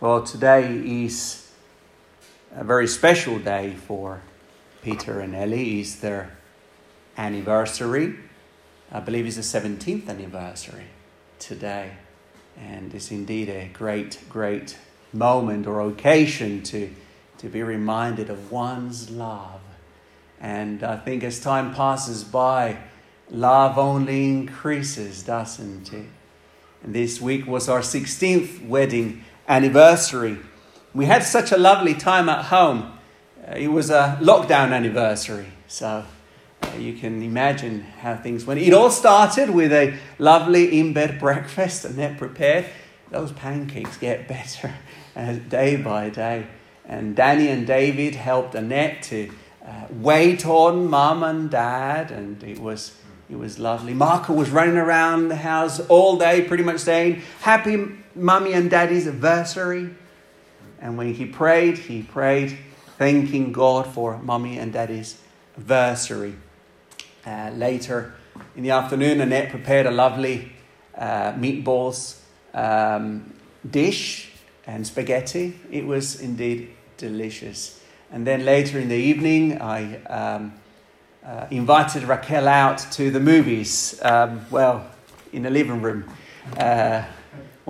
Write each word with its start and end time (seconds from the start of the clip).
Well, 0.00 0.22
today 0.22 0.64
is 1.04 1.46
a 2.56 2.64
very 2.64 2.86
special 2.86 3.38
day 3.38 3.74
for 3.74 4.22
Peter 4.80 5.20
and 5.20 5.36
Ellie. 5.36 5.80
It's 5.80 5.96
their 5.96 6.38
anniversary. 7.18 8.14
I 8.90 9.00
believe 9.00 9.26
it's 9.26 9.36
the 9.36 9.42
17th 9.42 10.08
anniversary 10.08 10.86
today. 11.38 11.92
And 12.58 12.94
it's 12.94 13.10
indeed 13.10 13.50
a 13.50 13.68
great, 13.74 14.20
great 14.26 14.78
moment 15.12 15.66
or 15.66 15.82
occasion 15.82 16.62
to, 16.62 16.90
to 17.36 17.50
be 17.50 17.62
reminded 17.62 18.30
of 18.30 18.50
one's 18.50 19.10
love. 19.10 19.60
And 20.40 20.82
I 20.82 20.96
think 20.96 21.22
as 21.24 21.40
time 21.40 21.74
passes 21.74 22.24
by, 22.24 22.78
love 23.28 23.76
only 23.76 24.24
increases, 24.30 25.22
doesn't 25.22 25.92
it? 25.92 26.06
And 26.82 26.94
this 26.94 27.20
week 27.20 27.46
was 27.46 27.68
our 27.68 27.80
16th 27.80 28.66
wedding 28.66 29.24
anniversary. 29.50 30.38
We 30.94 31.06
had 31.06 31.24
such 31.24 31.50
a 31.50 31.58
lovely 31.58 31.94
time 31.94 32.28
at 32.28 32.46
home. 32.46 32.96
Uh, 33.46 33.56
it 33.56 33.68
was 33.68 33.90
a 33.90 34.16
lockdown 34.22 34.72
anniversary, 34.72 35.48
so 35.66 36.04
uh, 36.62 36.76
you 36.78 36.94
can 36.94 37.20
imagine 37.20 37.80
how 37.80 38.16
things 38.16 38.44
went. 38.44 38.60
It 38.60 38.72
all 38.72 38.90
started 38.90 39.50
with 39.50 39.72
a 39.72 39.98
lovely 40.18 40.78
in 40.78 40.92
bed 40.92 41.18
breakfast 41.18 41.84
Annette 41.84 42.16
prepared. 42.16 42.66
Those 43.10 43.32
pancakes 43.32 43.96
get 43.96 44.28
better 44.36 44.72
uh, 45.16 45.32
day 45.48 45.76
by 45.76 46.10
day. 46.10 46.46
And 46.84 47.16
Danny 47.16 47.48
and 47.48 47.66
David 47.66 48.14
helped 48.14 48.54
Annette 48.54 49.02
to 49.04 49.30
uh, 49.66 49.86
wait 49.90 50.46
on 50.46 50.88
mum 50.88 51.24
and 51.24 51.50
dad, 51.50 52.12
and 52.12 52.42
it 52.44 52.60
was 52.60 52.96
it 53.28 53.38
was 53.38 53.58
lovely. 53.60 53.94
Marco 53.94 54.32
was 54.32 54.50
running 54.50 54.76
around 54.76 55.28
the 55.28 55.36
house 55.36 55.78
all 55.88 56.16
day, 56.16 56.42
pretty 56.42 56.64
much 56.64 56.80
saying, 56.80 57.22
Happy 57.40 57.99
mummy 58.14 58.52
and 58.52 58.70
daddy's 58.70 59.06
anniversary. 59.06 59.90
And 60.80 60.96
when 60.96 61.14
he 61.14 61.26
prayed, 61.26 61.78
he 61.78 62.02
prayed 62.02 62.58
thanking 62.98 63.52
God 63.52 63.86
for 63.86 64.18
mummy 64.18 64.58
and 64.58 64.72
daddy's 64.72 65.20
anniversary. 65.56 66.34
Uh, 67.26 67.50
later 67.54 68.14
in 68.56 68.62
the 68.62 68.70
afternoon, 68.70 69.20
Annette 69.20 69.50
prepared 69.50 69.86
a 69.86 69.90
lovely 69.90 70.52
uh, 70.96 71.32
meatballs 71.32 72.18
um, 72.54 73.34
dish 73.68 74.30
and 74.66 74.86
spaghetti. 74.86 75.58
It 75.70 75.86
was 75.86 76.20
indeed 76.20 76.70
delicious. 76.96 77.80
And 78.10 78.26
then 78.26 78.44
later 78.44 78.78
in 78.78 78.88
the 78.88 78.96
evening, 78.96 79.60
I 79.60 80.02
um, 80.04 80.52
uh, 81.24 81.46
invited 81.50 82.04
Raquel 82.04 82.48
out 82.48 82.78
to 82.92 83.10
the 83.10 83.20
movies, 83.20 84.00
um, 84.02 84.44
well, 84.50 84.86
in 85.32 85.42
the 85.42 85.50
living 85.50 85.80
room, 85.80 86.04
uh, 86.56 87.04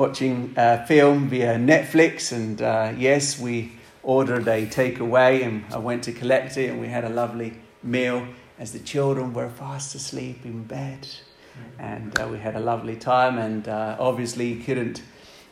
watching 0.00 0.54
a 0.56 0.86
film 0.86 1.28
via 1.28 1.56
Netflix. 1.56 2.32
And 2.32 2.62
uh, 2.62 2.94
yes, 2.96 3.38
we 3.38 3.72
ordered 4.02 4.48
a 4.48 4.66
takeaway 4.66 5.44
and 5.44 5.62
I 5.70 5.76
went 5.76 6.04
to 6.04 6.12
collect 6.12 6.56
it, 6.56 6.70
and 6.70 6.80
we 6.80 6.88
had 6.88 7.04
a 7.04 7.10
lovely 7.10 7.52
meal 7.82 8.26
as 8.58 8.72
the 8.72 8.78
children 8.78 9.34
were 9.34 9.50
fast 9.50 9.94
asleep 9.94 10.38
in 10.44 10.64
bed. 10.64 11.06
And 11.78 12.18
uh, 12.18 12.26
we 12.28 12.38
had 12.38 12.56
a 12.56 12.60
lovely 12.60 12.96
time, 12.96 13.38
and 13.38 13.68
uh, 13.68 13.96
obviously, 13.98 14.56
couldn't. 14.56 15.02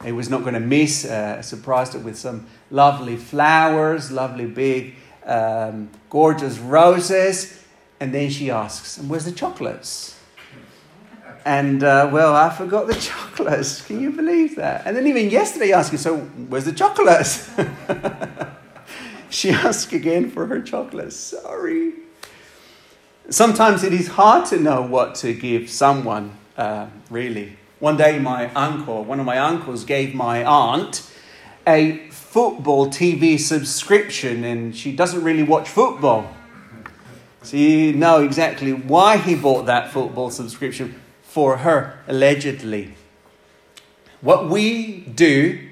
It 0.04 0.12
was 0.12 0.30
not 0.30 0.40
going 0.40 0.54
to 0.54 0.60
miss. 0.60 1.04
Uh, 1.04 1.42
surprised 1.42 1.94
it 1.94 2.02
with 2.02 2.16
some 2.16 2.46
lovely 2.70 3.16
flowers, 3.16 4.10
lovely 4.10 4.46
big, 4.46 4.94
um, 5.26 5.90
gorgeous 6.08 6.58
roses, 6.58 7.62
and 8.00 8.14
then 8.14 8.30
she 8.30 8.50
asks, 8.50 8.96
and 8.96 9.10
where's 9.10 9.26
the 9.26 9.32
chocolates? 9.32 10.17
And 11.44 11.82
uh, 11.82 12.10
well, 12.12 12.34
I 12.34 12.50
forgot 12.50 12.86
the 12.86 12.94
chocolates. 13.00 13.86
Can 13.86 14.00
you 14.00 14.10
believe 14.10 14.56
that? 14.56 14.82
And 14.86 14.96
then 14.96 15.06
even 15.06 15.30
yesterday, 15.30 15.72
asking, 15.72 15.98
so 15.98 16.18
where's 16.18 16.64
the 16.64 16.72
chocolates? 16.72 17.50
she 19.30 19.50
asked 19.50 19.92
again 19.92 20.30
for 20.30 20.46
her 20.46 20.60
chocolates. 20.60 21.16
Sorry. 21.16 21.92
Sometimes 23.30 23.84
it 23.84 23.92
is 23.92 24.08
hard 24.08 24.46
to 24.46 24.58
know 24.58 24.82
what 24.82 25.14
to 25.16 25.34
give 25.34 25.68
someone, 25.68 26.32
uh, 26.56 26.86
really. 27.10 27.56
One 27.78 27.96
day, 27.96 28.18
my 28.18 28.52
uncle, 28.54 29.04
one 29.04 29.20
of 29.20 29.26
my 29.26 29.38
uncles, 29.38 29.84
gave 29.84 30.14
my 30.14 30.44
aunt 30.44 31.08
a 31.66 32.08
football 32.08 32.88
TV 32.88 33.38
subscription, 33.38 34.44
and 34.44 34.74
she 34.74 34.92
doesn't 34.92 35.22
really 35.22 35.42
watch 35.42 35.68
football. 35.68 36.34
So 37.42 37.56
you 37.56 37.92
know 37.92 38.22
exactly 38.22 38.72
why 38.72 39.18
he 39.18 39.34
bought 39.34 39.66
that 39.66 39.92
football 39.92 40.30
subscription 40.30 40.94
for 41.38 41.58
her, 41.58 41.96
allegedly. 42.08 42.96
What 44.20 44.48
we 44.48 45.02
do 45.02 45.68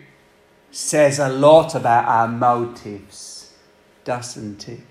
says 0.70 1.18
a 1.18 1.28
lot 1.28 1.74
about 1.74 2.06
our 2.06 2.28
motives, 2.28 3.52
doesn't 4.04 4.68
it? 4.68 4.82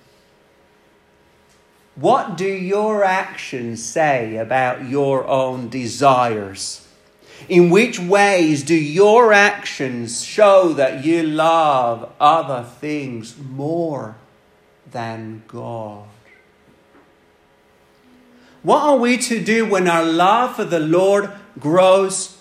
What 1.96 2.36
do 2.36 2.50
your 2.50 3.06
actions 3.06 3.82
say 3.86 4.36
about 4.36 4.90
your 4.90 5.26
own 5.26 5.70
desires? 5.70 6.86
In 7.48 7.70
which 7.70 7.98
ways 7.98 8.62
do 8.62 8.76
your 8.76 9.32
actions 9.32 10.26
show 10.26 10.74
that 10.74 11.06
you 11.06 11.24
love 11.24 12.12
other 12.20 12.64
things 12.64 13.38
more 13.38 14.18
than 14.92 15.44
God? 15.48 16.15
What 18.66 18.82
are 18.82 18.98
we 18.98 19.18
to 19.18 19.44
do 19.44 19.64
when 19.68 19.88
our 19.88 20.04
love 20.04 20.56
for 20.56 20.66
the 20.66 20.80
Lord 20.80 21.32
grows 21.60 22.36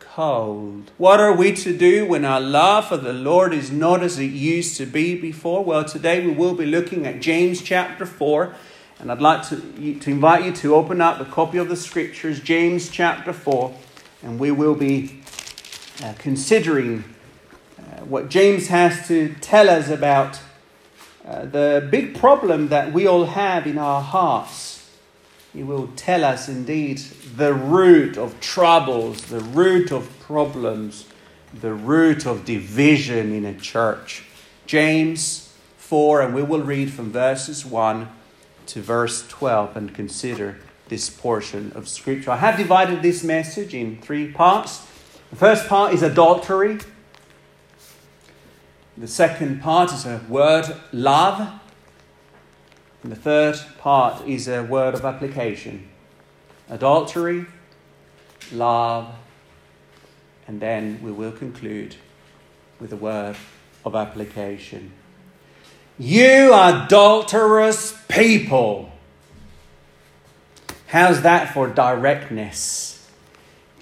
cold? 0.00 0.90
What 0.98 1.18
are 1.18 1.34
we 1.34 1.54
to 1.54 1.74
do 1.74 2.04
when 2.04 2.26
our 2.26 2.42
love 2.42 2.88
for 2.88 2.98
the 2.98 3.14
Lord 3.14 3.54
is 3.54 3.72
not 3.72 4.02
as 4.02 4.18
it 4.18 4.32
used 4.32 4.76
to 4.76 4.84
be 4.84 5.18
before? 5.18 5.64
Well, 5.64 5.86
today 5.86 6.26
we 6.26 6.30
will 6.30 6.54
be 6.54 6.66
looking 6.66 7.06
at 7.06 7.22
James 7.22 7.62
chapter 7.62 8.04
4. 8.04 8.54
And 8.98 9.10
I'd 9.10 9.22
like 9.22 9.48
to, 9.48 9.56
to 9.98 10.10
invite 10.10 10.44
you 10.44 10.52
to 10.56 10.74
open 10.74 11.00
up 11.00 11.20
a 11.20 11.24
copy 11.24 11.56
of 11.56 11.70
the 11.70 11.76
scriptures, 11.76 12.40
James 12.40 12.90
chapter 12.90 13.32
4, 13.32 13.74
and 14.24 14.38
we 14.38 14.50
will 14.50 14.74
be 14.74 15.22
uh, 16.04 16.12
considering 16.18 17.02
uh, 17.78 18.04
what 18.04 18.28
James 18.28 18.66
has 18.66 19.08
to 19.08 19.34
tell 19.40 19.70
us 19.70 19.88
about 19.88 20.38
uh, 21.26 21.46
the 21.46 21.88
big 21.90 22.14
problem 22.14 22.68
that 22.68 22.92
we 22.92 23.06
all 23.06 23.24
have 23.24 23.66
in 23.66 23.78
our 23.78 24.02
hearts 24.02 24.71
he 25.52 25.62
will 25.62 25.88
tell 25.96 26.24
us 26.24 26.48
indeed 26.48 26.98
the 27.36 27.52
root 27.52 28.16
of 28.16 28.40
troubles, 28.40 29.22
the 29.26 29.40
root 29.40 29.92
of 29.92 30.08
problems, 30.20 31.06
the 31.52 31.74
root 31.74 32.26
of 32.26 32.44
division 32.44 33.32
in 33.32 33.44
a 33.44 33.54
church. 33.54 34.24
James 34.66 35.54
4, 35.76 36.22
and 36.22 36.34
we 36.34 36.42
will 36.42 36.62
read 36.62 36.90
from 36.90 37.12
verses 37.12 37.66
1 37.66 38.08
to 38.66 38.80
verse 38.80 39.28
12 39.28 39.76
and 39.76 39.94
consider 39.94 40.56
this 40.88 41.10
portion 41.10 41.72
of 41.74 41.88
Scripture. 41.88 42.30
I 42.30 42.36
have 42.36 42.56
divided 42.56 43.02
this 43.02 43.22
message 43.22 43.74
in 43.74 44.00
three 44.00 44.32
parts. 44.32 44.86
The 45.30 45.36
first 45.36 45.68
part 45.68 45.92
is 45.92 46.02
adultery. 46.02 46.78
The 48.96 49.08
second 49.08 49.60
part 49.60 49.92
is 49.92 50.06
a 50.06 50.20
word, 50.28 50.66
love. 50.92 51.60
And 53.02 53.10
the 53.10 53.16
third 53.16 53.58
part 53.78 54.26
is 54.28 54.46
a 54.48 54.62
word 54.62 54.94
of 54.94 55.04
application 55.04 55.88
adultery, 56.70 57.44
love, 58.52 59.14
and 60.46 60.60
then 60.60 61.00
we 61.02 61.12
will 61.12 61.32
conclude 61.32 61.96
with 62.80 62.92
a 62.92 62.96
word 62.96 63.36
of 63.84 63.94
application. 63.94 64.92
You 65.98 66.54
adulterous 66.54 67.96
people! 68.08 68.92
How's 70.86 71.22
that 71.22 71.52
for 71.52 71.68
directness? 71.68 72.91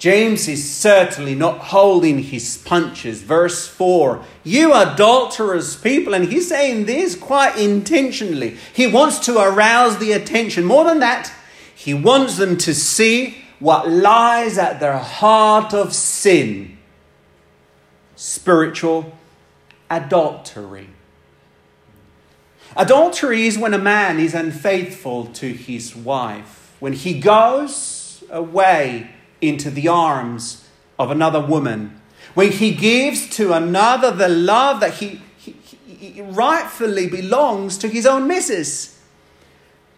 James 0.01 0.47
is 0.47 0.67
certainly 0.67 1.35
not 1.35 1.59
holding 1.59 2.23
his 2.23 2.57
punches. 2.57 3.21
Verse 3.21 3.67
4 3.67 4.25
You 4.43 4.73
adulterous 4.73 5.75
people, 5.75 6.15
and 6.15 6.25
he's 6.25 6.49
saying 6.49 6.85
this 6.85 7.15
quite 7.15 7.55
intentionally. 7.55 8.57
He 8.73 8.87
wants 8.87 9.19
to 9.19 9.37
arouse 9.37 9.99
the 9.99 10.13
attention. 10.13 10.65
More 10.65 10.85
than 10.85 11.01
that, 11.01 11.31
he 11.75 11.93
wants 11.93 12.37
them 12.37 12.57
to 12.57 12.73
see 12.73 13.45
what 13.59 13.87
lies 13.87 14.57
at 14.57 14.79
their 14.79 14.97
heart 14.97 15.71
of 15.71 15.93
sin 15.93 16.79
spiritual 18.15 19.15
adultery. 19.87 20.89
Adultery 22.75 23.45
is 23.45 23.55
when 23.55 23.75
a 23.75 23.77
man 23.77 24.19
is 24.19 24.33
unfaithful 24.33 25.27
to 25.27 25.53
his 25.53 25.95
wife, 25.95 26.75
when 26.79 26.93
he 26.93 27.19
goes 27.19 28.23
away 28.31 29.11
into 29.41 29.69
the 29.69 29.87
arms 29.87 30.67
of 30.97 31.11
another 31.11 31.41
woman, 31.41 31.99
when 32.33 32.51
he 32.51 32.73
gives 32.73 33.27
to 33.37 33.53
another 33.53 34.11
the 34.11 34.29
love 34.29 34.79
that 34.79 34.93
he, 34.95 35.21
he, 35.37 35.51
he 35.85 36.21
rightfully 36.21 37.07
belongs 37.07 37.77
to 37.79 37.87
his 37.87 38.05
own 38.05 38.27
missus. 38.27 38.99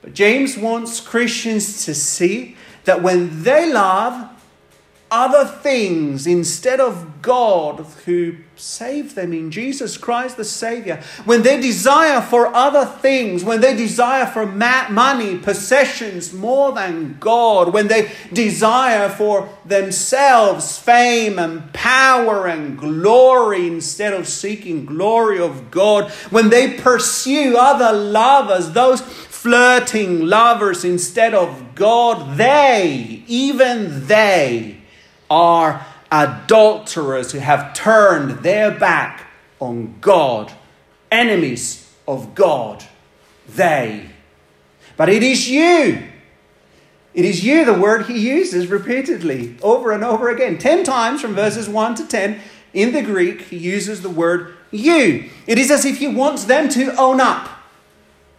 But 0.02 0.14
James 0.14 0.58
wants 0.58 1.00
Christians 1.00 1.86
to 1.86 1.94
see 1.94 2.58
that 2.86 3.02
when 3.02 3.44
they 3.44 3.72
love 3.72 4.33
other 5.14 5.46
things 5.46 6.26
instead 6.26 6.80
of 6.80 7.22
God 7.22 7.86
who 8.06 8.38
saved 8.56 9.16
them 9.16 9.32
in 9.32 9.52
Jesus 9.52 9.96
Christ 9.98 10.38
the 10.38 10.44
Savior, 10.44 11.04
when 11.26 11.44
they 11.44 11.62
desire 11.62 12.20
for 12.20 12.48
other 12.48 12.86
things, 12.86 13.44
when 13.44 13.62
they 13.62 13.76
desire 13.76 14.26
for 14.26 14.46
ma- 14.46 14.90
money, 14.90 15.38
possessions 15.38 16.34
more 16.34 16.72
than 16.72 17.18
God, 17.20 17.74
when 17.74 17.88
they 17.88 18.12
desire 18.34 19.08
for 19.08 19.50
themselves 19.66 20.80
fame 20.80 21.38
and 21.38 21.72
power 21.74 22.48
and 22.48 22.78
glory 22.78 23.68
instead 23.68 24.14
of 24.14 24.28
seeking 24.28 24.86
glory 24.86 25.40
of 25.40 25.70
God, 25.70 26.12
when 26.32 26.50
they 26.50 26.74
pursue 26.74 27.56
other 27.58 27.96
lovers, 27.96 28.72
those 28.72 29.02
flirting 29.02 30.26
lovers 30.26 30.86
instead 30.86 31.34
of 31.34 31.76
God, 31.76 32.38
they, 32.38 33.24
even 33.28 34.08
they, 34.08 34.83
are 35.30 35.86
adulterers 36.12 37.32
who 37.32 37.40
have 37.40 37.74
turned 37.74 38.44
their 38.44 38.72
back 38.72 39.28
on 39.60 39.96
God, 40.00 40.52
enemies 41.12 41.92
of 42.08 42.36
God. 42.36 42.84
They. 43.48 44.10
But 44.96 45.10
it 45.10 45.24
is 45.24 45.50
you. 45.50 46.04
It 47.14 47.26
is 47.26 47.44
you, 47.44 47.64
the 47.66 47.74
word 47.74 48.08
he 48.08 48.20
uses 48.20 48.68
repeatedly, 48.68 49.56
over 49.62 49.92
and 49.92 50.04
over 50.04 50.30
again. 50.30 50.58
Ten 50.58 50.84
times 50.84 51.22
from 51.22 51.36
verses 51.36 51.70
1 51.70 51.96
to 51.96 52.08
10 52.08 52.40
in 52.74 52.92
the 52.92 53.04
Greek, 53.04 53.42
he 53.42 53.58
uses 53.58 54.02
the 54.02 54.10
word 54.10 54.56
you. 54.72 55.30
It 55.46 55.60
is 55.60 55.70
as 55.70 55.86
if 55.86 56.00
he 56.00 56.08
wants 56.08 56.46
them 56.46 56.70
to 56.70 56.96
own 57.00 57.22
up, 57.22 57.50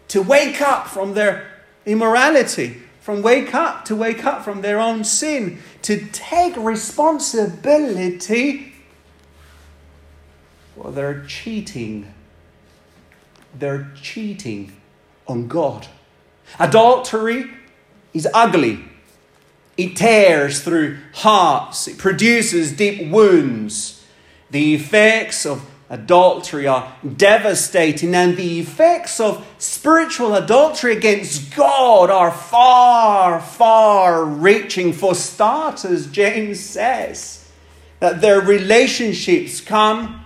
to 0.09 0.23
wake 0.23 0.61
up 0.61 0.89
from 0.89 1.15
their 1.15 1.49
immorality, 1.87 2.83
from 3.05 3.21
wake 3.21 3.55
up 3.55 3.85
to 3.85 3.95
wake 3.95 4.25
up 4.25 4.43
from 4.43 4.63
their 4.63 4.81
own 4.81 5.05
sin, 5.05 5.59
to 5.83 6.07
take 6.07 6.57
responsibility 6.57 8.73
for 10.75 10.91
their 10.91 11.23
cheating. 11.27 12.15
They're 13.55 13.91
cheating 13.95 14.73
on 15.29 15.49
God. 15.49 15.87
Adultery 16.59 17.51
is 18.15 18.27
ugly. 18.33 18.83
It 19.77 19.97
tears 19.97 20.63
through 20.63 20.97
hearts. 21.13 21.87
It 21.87 21.99
produces 21.99 22.73
deep 22.73 23.11
wounds. 23.11 24.03
The 24.51 24.73
effects 24.73 25.45
of 25.45 25.69
adultery 25.91 26.67
are 26.67 26.93
devastating, 27.17 28.15
and 28.15 28.37
the 28.37 28.61
effects 28.61 29.21
of 29.21 29.47
spiritual 29.59 30.35
adultery 30.35 30.97
against 30.97 31.55
God 31.55 32.11
are 32.11 32.33
far, 32.33 33.41
far 33.41 34.25
reaching. 34.25 34.93
For 34.93 35.15
starters, 35.15 36.07
James 36.11 36.61
says 36.61 37.51
that 38.01 38.21
their 38.21 38.41
relationships 38.41 39.61
come 39.61 40.25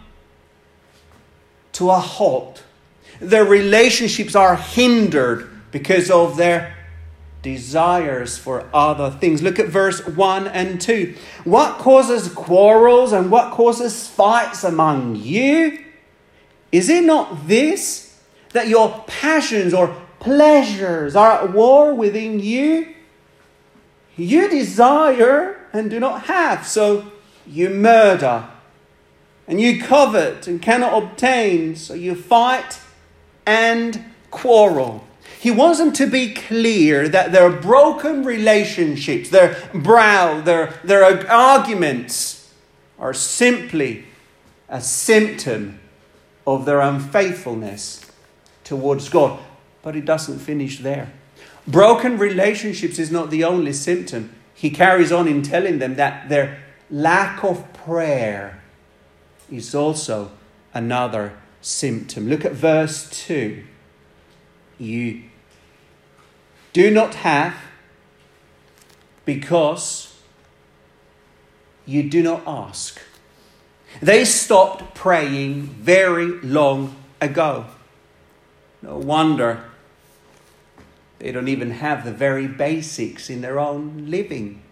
to 1.72 1.90
a 1.90 1.99
halt, 1.99 2.62
their 3.20 3.44
relationships 3.44 4.34
are 4.34 4.56
hindered 4.56 5.50
because 5.70 6.11
of 6.11 6.37
their 6.37 6.77
desires 7.53 8.37
for 8.37 8.69
other 8.73 9.11
things. 9.11 9.43
Look 9.43 9.59
at 9.59 9.69
verse 9.69 10.06
1 10.06 10.49
and 10.49 10.81
2. 10.81 11.15
What 11.45 11.79
causes 11.79 12.29
quarrels 12.29 13.12
and 13.12 13.31
what 13.31 13.53
causes 13.53 14.06
fights 14.06 14.65
among 14.65 15.17
you? 15.17 15.85
Is 16.71 16.89
it 16.89 17.05
not 17.05 17.49
this, 17.49 18.21
that 18.53 18.69
your 18.69 19.05
passions 19.06 19.73
or 19.73 19.97
pleasures 20.21 21.17
are 21.17 21.45
at 21.45 21.53
war 21.53 21.95
within 21.95 22.41
you? 22.41 22.95
You 24.17 24.49
desire 24.50 25.56
and 25.73 25.89
do 25.89 25.99
not 25.99 26.25
have, 26.25 26.67
so 26.67 27.11
you 27.47 27.71
murder. 27.71 28.49
And 29.47 29.61
you 29.61 29.81
covet 29.81 30.47
and 30.47 30.61
cannot 30.61 31.03
obtain, 31.03 31.77
so 31.77 31.95
you 31.95 32.15
fight 32.15 32.79
and 33.47 34.05
quarrel. 34.31 35.07
He 35.40 35.52
wants 35.52 35.79
them 35.79 35.93
to 35.93 36.06
be 36.06 36.35
clear 36.35 37.08
that 37.08 37.31
their 37.31 37.49
broken 37.49 38.25
relationships, 38.25 39.29
their 39.29 39.56
brow, 39.73 40.40
their, 40.40 40.75
their 40.82 41.31
arguments 41.31 42.52
are 42.99 43.14
simply 43.14 44.05
a 44.69 44.81
symptom 44.81 45.79
of 46.44 46.64
their 46.64 46.81
unfaithfulness 46.81 48.05
towards 48.64 49.08
God. 49.08 49.38
But 49.82 49.94
it 49.94 50.05
doesn't 50.05 50.40
finish 50.40 50.81
there. 50.81 51.12
Broken 51.69 52.19
relationships 52.19 52.99
is 52.99 53.12
not 53.12 53.31
the 53.31 53.44
only 53.44 53.73
symptom. 53.73 54.35
He 54.55 54.70
carries 54.70 55.12
on 55.12 55.29
in 55.29 55.43
telling 55.43 55.79
them 55.79 55.94
that 55.94 56.29
their 56.29 56.64
lack 56.90 57.44
of 57.44 57.73
prayer 57.75 58.61
is 59.52 59.73
also 59.73 60.32
another 60.75 61.38
symptom. 61.61 62.29
Look 62.29 62.44
at 62.44 62.52
verse 62.52 63.08
2. 63.26 63.62
You 64.79 65.27
do 66.78 66.92
not 66.92 67.12
have 67.16 67.56
because 69.25 70.16
you 71.84 72.08
do 72.08 72.22
not 72.22 72.40
ask. 72.46 73.00
They 74.00 74.25
stopped 74.25 74.94
praying 74.94 75.62
very 75.62 76.40
long 76.40 76.94
ago. 77.20 77.64
No 78.80 78.96
wonder 78.96 79.64
they 81.19 81.32
don't 81.32 81.48
even 81.48 81.72
have 81.72 82.04
the 82.04 82.12
very 82.12 82.46
basics 82.46 83.28
in 83.28 83.40
their 83.40 83.58
own 83.58 84.04
living. 84.08 84.62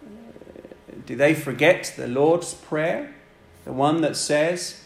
Uh, 0.00 0.94
do 1.06 1.16
they 1.16 1.34
forget 1.34 1.92
the 1.96 2.06
Lord's 2.06 2.54
Prayer? 2.54 3.12
The 3.64 3.72
one 3.72 4.00
that 4.02 4.16
says, 4.16 4.84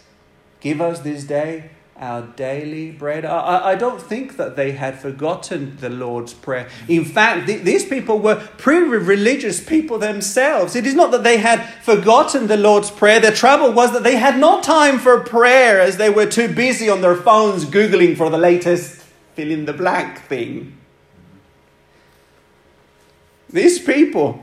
Give 0.60 0.80
us 0.80 1.00
this 1.00 1.24
day 1.24 1.68
our 1.96 2.22
daily 2.22 2.90
bread. 2.90 3.24
I, 3.24 3.70
I 3.70 3.74
don't 3.76 4.02
think 4.02 4.36
that 4.36 4.56
they 4.56 4.72
had 4.72 4.98
forgotten 4.98 5.76
the 5.76 5.88
Lord's 5.88 6.34
Prayer. 6.34 6.68
In 6.88 7.04
fact, 7.04 7.46
th- 7.46 7.62
these 7.62 7.84
people 7.84 8.18
were 8.18 8.36
pre 8.58 8.78
religious 8.78 9.64
people 9.64 9.98
themselves. 9.98 10.74
It 10.74 10.86
is 10.86 10.94
not 10.94 11.12
that 11.12 11.22
they 11.22 11.38
had 11.38 11.64
forgotten 11.82 12.48
the 12.48 12.56
Lord's 12.56 12.90
Prayer. 12.90 13.20
Their 13.20 13.32
trouble 13.32 13.72
was 13.72 13.92
that 13.92 14.02
they 14.02 14.16
had 14.16 14.38
no 14.38 14.60
time 14.60 14.98
for 14.98 15.20
prayer 15.20 15.80
as 15.80 15.96
they 15.96 16.10
were 16.10 16.26
too 16.26 16.52
busy 16.52 16.88
on 16.90 17.00
their 17.00 17.16
phones 17.16 17.64
Googling 17.64 18.16
for 18.16 18.28
the 18.28 18.38
latest 18.38 19.02
fill 19.34 19.50
in 19.50 19.64
the 19.64 19.72
blank 19.72 20.20
thing. 20.22 20.76
These 23.50 23.78
people, 23.78 24.42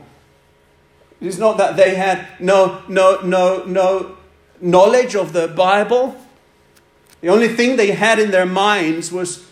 it's 1.20 1.36
not 1.36 1.58
that 1.58 1.76
they 1.76 1.96
had 1.96 2.26
no, 2.40 2.82
no, 2.88 3.20
no, 3.20 3.64
no 3.64 4.16
knowledge 4.60 5.14
of 5.14 5.34
the 5.34 5.48
Bible. 5.48 6.16
The 7.22 7.28
only 7.28 7.48
thing 7.48 7.76
they 7.76 7.92
had 7.92 8.18
in 8.18 8.32
their 8.32 8.46
minds 8.46 9.10
was, 9.12 9.46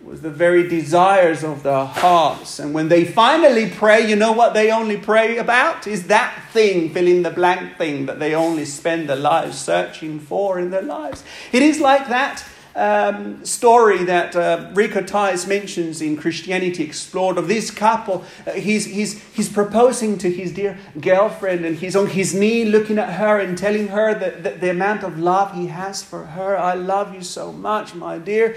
was 0.00 0.22
the 0.22 0.30
very 0.30 0.68
desires 0.68 1.42
of 1.42 1.64
their 1.64 1.84
hearts. 1.84 2.60
And 2.60 2.72
when 2.72 2.88
they 2.88 3.04
finally 3.04 3.68
pray, 3.68 4.08
you 4.08 4.14
know 4.14 4.30
what 4.32 4.54
they 4.54 4.70
only 4.70 4.96
pray 4.96 5.38
about? 5.38 5.88
Is 5.88 6.06
that 6.06 6.50
thing, 6.52 6.90
fill 6.90 7.08
in 7.08 7.24
the 7.24 7.30
blank 7.30 7.76
thing, 7.76 8.06
that 8.06 8.20
they 8.20 8.32
only 8.34 8.64
spend 8.64 9.08
their 9.08 9.16
lives 9.16 9.58
searching 9.58 10.20
for 10.20 10.58
in 10.58 10.70
their 10.70 10.82
lives. 10.82 11.24
It 11.50 11.62
is 11.62 11.80
like 11.80 12.08
that 12.08 12.44
um, 12.74 13.44
story 13.44 14.04
that 14.04 14.34
uh, 14.34 14.70
Rico 14.74 15.02
Tice 15.02 15.46
mentions 15.46 16.00
in 16.00 16.16
Christianity 16.16 16.82
Explored 16.84 17.38
of 17.38 17.48
this 17.48 17.70
couple. 17.70 18.24
Uh, 18.46 18.52
he's, 18.52 18.86
he's, 18.86 19.22
he's 19.34 19.48
proposing 19.48 20.18
to 20.18 20.30
his 20.30 20.52
dear 20.52 20.78
girlfriend 21.00 21.64
and 21.64 21.76
he's 21.76 21.96
on 21.96 22.06
his 22.06 22.34
knee 22.34 22.64
looking 22.64 22.98
at 22.98 23.14
her 23.14 23.38
and 23.38 23.56
telling 23.56 23.88
her 23.88 24.14
that, 24.14 24.42
that 24.42 24.60
the 24.60 24.70
amount 24.70 25.02
of 25.02 25.18
love 25.18 25.54
he 25.54 25.66
has 25.66 26.02
for 26.02 26.24
her. 26.24 26.56
I 26.56 26.74
love 26.74 27.14
you 27.14 27.22
so 27.22 27.52
much, 27.52 27.94
my 27.94 28.18
dear. 28.18 28.56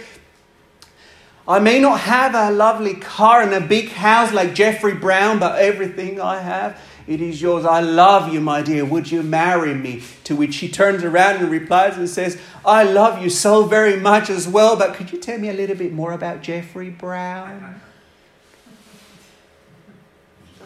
I 1.47 1.59
may 1.59 1.79
not 1.79 1.99
have 1.99 2.33
a 2.33 2.49
lovely 2.49 2.95
car 2.95 3.41
and 3.41 3.53
a 3.53 3.61
big 3.61 3.89
house 3.89 4.33
like 4.33 4.55
Jeffrey 4.55 4.95
Brown, 4.95 5.37
but 5.37 5.59
everything 5.59 6.19
I 6.19 6.39
have 6.39 6.81
it 7.07 7.21
is 7.21 7.41
yours. 7.41 7.65
I 7.65 7.81
love 7.81 8.33
you, 8.33 8.41
my 8.41 8.61
dear. 8.61 8.83
Would 8.83 9.11
you 9.11 9.21
marry 9.21 9.73
me? 9.75 10.01
To 10.23 10.35
which 10.35 10.55
she 10.55 10.69
turns 10.69 11.03
around 11.03 11.37
and 11.37 11.51
replies 11.51 11.97
and 11.97 12.09
says, 12.09 12.39
I 12.65 12.83
love 12.83 13.21
you 13.21 13.29
so 13.29 13.65
very 13.65 13.99
much 13.99 14.29
as 14.29 14.47
well, 14.47 14.75
but 14.75 14.95
could 14.95 15.11
you 15.11 15.19
tell 15.19 15.37
me 15.37 15.49
a 15.49 15.53
little 15.53 15.75
bit 15.75 15.93
more 15.93 16.13
about 16.13 16.41
Jeffrey 16.41 16.89
Brown? 16.89 17.79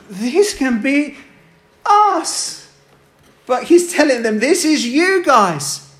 This 0.09 0.53
can 0.53 0.81
be 0.81 1.17
us. 1.85 2.71
But 3.45 3.65
he's 3.65 3.93
telling 3.93 4.21
them, 4.21 4.39
this 4.39 4.63
is 4.63 4.87
you 4.87 5.23
guys. 5.23 5.91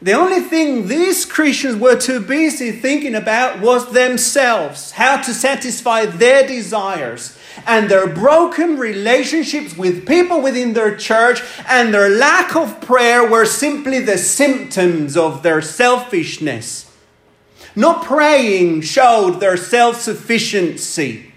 The 0.00 0.12
only 0.12 0.40
thing 0.40 0.88
these 0.88 1.24
Christians 1.24 1.76
were 1.76 1.96
too 1.96 2.20
busy 2.20 2.72
thinking 2.72 3.14
about 3.14 3.60
was 3.60 3.92
themselves, 3.92 4.92
how 4.92 5.22
to 5.22 5.32
satisfy 5.32 6.06
their 6.06 6.46
desires 6.46 7.38
and 7.66 7.88
their 7.88 8.06
broken 8.06 8.78
relationships 8.78 9.76
with 9.76 10.06
people 10.06 10.40
within 10.40 10.72
their 10.72 10.96
church 10.96 11.42
and 11.68 11.92
their 11.92 12.08
lack 12.08 12.56
of 12.56 12.80
prayer 12.80 13.28
were 13.28 13.46
simply 13.46 14.00
the 14.00 14.18
symptoms 14.18 15.16
of 15.16 15.42
their 15.42 15.62
selfishness. 15.62 16.90
Not 17.74 18.04
praying 18.04 18.82
showed 18.82 19.40
their 19.40 19.56
self 19.56 20.00
sufficiency. 20.00 21.32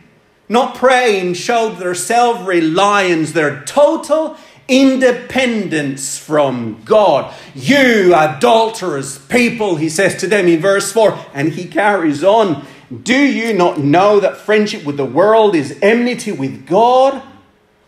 not 0.47 0.75
praying 0.75 1.33
showed 1.33 1.77
their 1.77 1.95
self 1.95 2.47
reliance, 2.47 3.31
their 3.31 3.63
total 3.63 4.37
independence 4.67 6.17
from 6.17 6.81
God. 6.85 7.33
You 7.53 8.13
adulterous 8.15 9.17
people, 9.17 9.75
he 9.75 9.89
says 9.89 10.15
to 10.17 10.27
them 10.27 10.47
in 10.47 10.59
verse 10.59 10.91
4, 10.91 11.17
and 11.33 11.53
he 11.53 11.65
carries 11.65 12.23
on. 12.23 12.65
Do 13.03 13.17
you 13.17 13.53
not 13.53 13.79
know 13.79 14.19
that 14.19 14.37
friendship 14.37 14.85
with 14.85 14.97
the 14.97 15.05
world 15.05 15.55
is 15.55 15.77
enmity 15.81 16.31
with 16.31 16.67
God? 16.67 17.21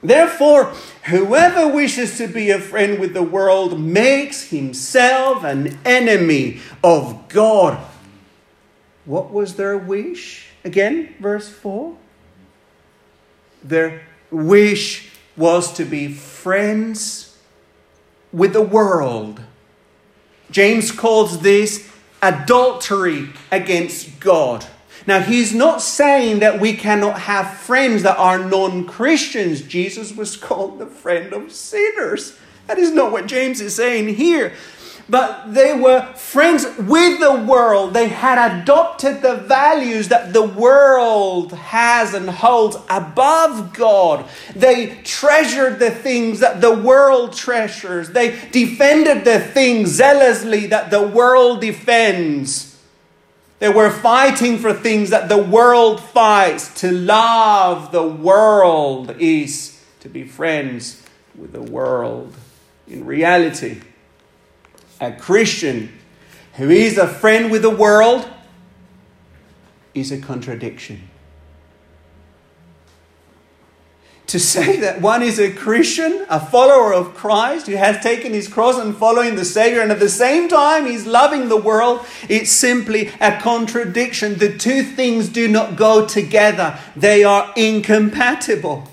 Therefore, 0.01 0.73
whoever 1.05 1.67
wishes 1.67 2.17
to 2.17 2.27
be 2.27 2.49
a 2.49 2.59
friend 2.59 2.99
with 2.99 3.13
the 3.13 3.23
world 3.23 3.79
makes 3.79 4.49
himself 4.49 5.43
an 5.43 5.79
enemy 5.85 6.61
of 6.83 7.27
God. 7.29 7.79
What 9.05 9.31
was 9.31 9.55
their 9.55 9.77
wish? 9.77 10.47
Again, 10.63 11.15
verse 11.19 11.49
4. 11.49 11.95
Their 13.63 14.01
wish 14.31 15.09
was 15.35 15.73
to 15.73 15.85
be 15.85 16.13
friends 16.13 17.37
with 18.31 18.53
the 18.53 18.61
world. 18.61 19.41
James 20.51 20.91
calls 20.91 21.41
this 21.41 21.91
adultery 22.21 23.29
against 23.51 24.19
God. 24.19 24.65
Now, 25.05 25.19
he's 25.19 25.53
not 25.53 25.81
saying 25.81 26.39
that 26.39 26.59
we 26.59 26.73
cannot 26.73 27.21
have 27.21 27.57
friends 27.57 28.03
that 28.03 28.17
are 28.17 28.39
non 28.39 28.85
Christians. 28.85 29.61
Jesus 29.61 30.15
was 30.15 30.35
called 30.35 30.79
the 30.79 30.87
friend 30.87 31.33
of 31.33 31.51
sinners. 31.51 32.37
That 32.67 32.77
is 32.77 32.91
not 32.91 33.11
what 33.11 33.27
James 33.27 33.61
is 33.61 33.75
saying 33.75 34.15
here 34.15 34.53
but 35.09 35.53
they 35.53 35.73
were 35.73 36.13
friends 36.13 36.65
with 36.77 37.19
the 37.19 37.45
world. 37.47 37.93
They 37.93 38.09
had 38.09 38.61
adopted 38.61 39.21
the 39.21 39.35
values 39.35 40.09
that 40.09 40.33
the 40.33 40.43
world 40.43 41.53
has 41.53 42.13
and 42.13 42.29
holds 42.29 42.75
above 42.89 43.73
God. 43.73 44.25
They 44.55 44.99
treasured 45.03 45.79
the 45.79 45.91
things 45.91 46.41
that 46.41 46.59
the 46.59 46.73
world 46.73 47.33
treasures. 47.33 48.09
They 48.09 48.37
defended 48.51 49.23
the 49.23 49.39
things 49.39 49.89
zealously 49.89 50.67
that 50.67 50.91
the 50.91 51.03
world 51.03 51.61
defends. 51.61 52.66
They 53.59 53.69
were 53.69 53.89
fighting 53.89 54.59
for 54.59 54.73
things 54.73 55.09
that 55.09 55.29
the 55.29 55.37
world 55.37 55.99
fights. 55.99 56.81
To 56.81 56.91
love 56.91 57.91
the 57.91 58.07
world 58.07 59.15
is 59.19 59.83
to 60.01 60.09
be 60.09 60.23
friends 60.23 61.01
with 61.35 61.53
the 61.53 61.61
world. 61.61 62.35
In 62.87 63.05
reality, 63.05 63.81
a 65.01 65.11
Christian 65.11 65.91
who 66.53 66.69
is 66.69 66.97
a 66.97 67.07
friend 67.07 67.51
with 67.51 67.63
the 67.63 67.69
world 67.69 68.27
is 69.93 70.11
a 70.11 70.19
contradiction. 70.19 71.06
To 74.27 74.39
say 74.39 74.77
that 74.81 74.99
one 74.99 75.23
is 75.23 75.39
a 75.39 75.53
Christian, 75.53 76.25
a 76.29 76.39
follower 76.39 76.93
of 76.93 77.13
Christ, 77.13 77.67
who 77.67 77.75
has 77.75 78.03
taken 78.03 78.33
his 78.33 78.49
cross 78.49 78.77
and 78.77 78.95
following 78.95 79.35
the 79.35 79.45
Savior, 79.45 79.81
and 79.81 79.91
at 79.91 79.99
the 79.99 80.09
same 80.09 80.49
time 80.49 80.85
he's 80.85 81.05
loving 81.05 81.47
the 81.47 81.55
world, 81.55 82.05
it's 82.27 82.51
simply 82.51 83.07
a 83.21 83.39
contradiction. 83.39 84.35
The 84.35 84.57
two 84.57 84.83
things 84.83 85.29
do 85.29 85.47
not 85.47 85.77
go 85.77 86.05
together, 86.05 86.77
they 86.95 87.23
are 87.23 87.53
incompatible. 87.55 88.89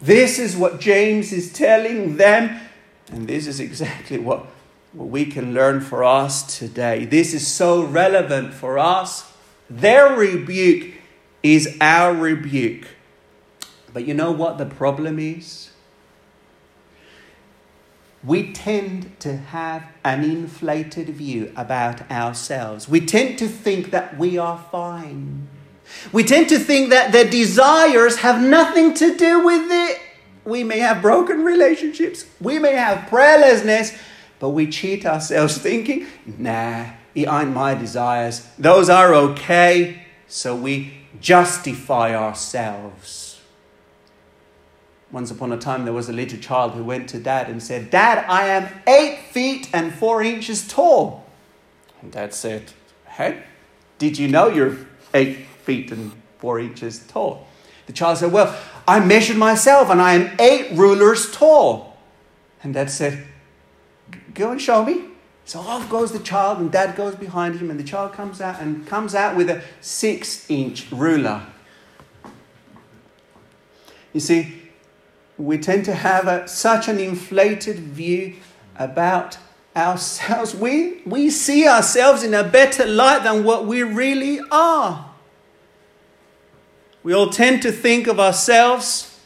This 0.00 0.38
is 0.38 0.56
what 0.56 0.78
James 0.78 1.32
is 1.32 1.52
telling 1.52 2.16
them, 2.16 2.60
and 3.10 3.26
this 3.26 3.48
is 3.48 3.58
exactly 3.58 4.18
what 4.18 4.46
what 4.92 5.08
we 5.08 5.26
can 5.26 5.54
learn 5.54 5.80
for 5.80 6.02
us 6.02 6.58
today. 6.58 7.04
This 7.04 7.34
is 7.34 7.46
so 7.46 7.82
relevant 7.84 8.54
for 8.54 8.78
us. 8.78 9.30
Their 9.68 10.16
rebuke 10.16 10.94
is 11.42 11.76
our 11.80 12.14
rebuke. 12.14 12.86
But 13.98 14.06
you 14.06 14.14
know 14.14 14.30
what 14.30 14.58
the 14.58 14.64
problem 14.64 15.18
is? 15.18 15.70
We 18.22 18.52
tend 18.52 19.18
to 19.18 19.36
have 19.36 19.90
an 20.04 20.22
inflated 20.22 21.08
view 21.08 21.52
about 21.56 22.08
ourselves. 22.08 22.88
We 22.88 23.00
tend 23.00 23.40
to 23.40 23.48
think 23.48 23.90
that 23.90 24.16
we 24.16 24.38
are 24.38 24.64
fine. 24.70 25.48
We 26.12 26.22
tend 26.22 26.48
to 26.50 26.60
think 26.60 26.90
that 26.90 27.10
their 27.10 27.28
desires 27.28 28.18
have 28.18 28.40
nothing 28.40 28.94
to 28.94 29.16
do 29.16 29.44
with 29.44 29.68
it. 29.68 30.00
We 30.44 30.62
may 30.62 30.78
have 30.78 31.02
broken 31.02 31.42
relationships, 31.42 32.24
we 32.40 32.60
may 32.60 32.74
have 32.74 33.08
prayerlessness, 33.08 33.98
but 34.38 34.50
we 34.50 34.70
cheat 34.70 35.06
ourselves 35.06 35.58
thinking, 35.58 36.06
nah, 36.24 36.84
it 37.16 37.26
ain't 37.26 37.52
my 37.52 37.74
desires. 37.74 38.46
Those 38.60 38.90
are 38.90 39.12
okay. 39.12 40.04
So 40.28 40.54
we 40.54 40.98
justify 41.20 42.14
ourselves. 42.14 43.17
Once 45.10 45.30
upon 45.30 45.52
a 45.52 45.56
time, 45.56 45.84
there 45.84 45.94
was 45.94 46.08
a 46.08 46.12
little 46.12 46.38
child 46.38 46.72
who 46.72 46.84
went 46.84 47.08
to 47.08 47.18
dad 47.18 47.48
and 47.48 47.62
said, 47.62 47.90
Dad, 47.90 48.24
I 48.28 48.46
am 48.48 48.68
eight 48.86 49.18
feet 49.30 49.68
and 49.72 49.92
four 49.92 50.22
inches 50.22 50.68
tall. 50.68 51.26
And 52.02 52.12
dad 52.12 52.34
said, 52.34 52.72
Hey, 53.06 53.42
did 53.98 54.18
you 54.18 54.28
know 54.28 54.48
you're 54.48 54.76
eight 55.14 55.46
feet 55.62 55.90
and 55.90 56.12
four 56.38 56.60
inches 56.60 56.98
tall? 57.06 57.46
The 57.86 57.94
child 57.94 58.18
said, 58.18 58.32
Well, 58.32 58.54
I 58.86 59.00
measured 59.00 59.38
myself 59.38 59.88
and 59.88 60.00
I 60.00 60.14
am 60.14 60.36
eight 60.38 60.76
rulers 60.76 61.32
tall. 61.32 61.96
And 62.62 62.74
dad 62.74 62.90
said, 62.90 63.26
Go 64.34 64.50
and 64.50 64.60
show 64.60 64.84
me. 64.84 65.04
So 65.48 65.60
off 65.60 65.88
goes 65.88 66.12
the 66.12 66.18
child, 66.18 66.58
and 66.58 66.70
dad 66.70 66.94
goes 66.94 67.14
behind 67.14 67.58
him, 67.58 67.70
and 67.70 67.80
the 67.80 67.84
child 67.84 68.12
comes 68.12 68.42
out 68.42 68.60
and 68.60 68.86
comes 68.86 69.14
out 69.14 69.34
with 69.34 69.48
a 69.48 69.62
six 69.80 70.44
inch 70.50 70.92
ruler. 70.92 71.46
You 74.12 74.20
see, 74.20 74.57
we 75.38 75.58
tend 75.58 75.84
to 75.84 75.94
have 75.94 76.26
a, 76.26 76.48
such 76.48 76.88
an 76.88 76.98
inflated 76.98 77.78
view 77.78 78.34
about 78.76 79.38
ourselves. 79.76 80.54
We, 80.54 81.02
we 81.06 81.30
see 81.30 81.66
ourselves 81.66 82.22
in 82.22 82.34
a 82.34 82.44
better 82.44 82.84
light 82.84 83.22
than 83.22 83.44
what 83.44 83.66
we 83.66 83.82
really 83.82 84.40
are. 84.50 85.14
We 87.02 87.14
all 87.14 87.30
tend 87.30 87.62
to 87.62 87.72
think 87.72 88.06
of 88.06 88.18
ourselves 88.18 89.20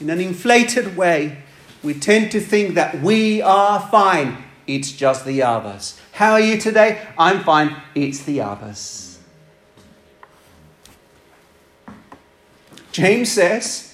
in 0.00 0.08
an 0.10 0.20
inflated 0.20 0.96
way 0.96 1.42
we 1.82 1.94
tend 1.94 2.32
to 2.32 2.40
think 2.40 2.74
that 2.74 3.00
we 3.00 3.40
are 3.42 3.80
fine. 3.80 4.44
It's 4.66 4.92
just 4.92 5.24
the 5.24 5.42
others. 5.42 5.98
How 6.12 6.32
are 6.32 6.40
you 6.40 6.58
today? 6.58 7.06
I'm 7.16 7.44
fine. 7.44 7.76
It's 7.94 8.22
the 8.22 8.40
others. 8.40 9.18
James 12.90 13.30
says, 13.30 13.87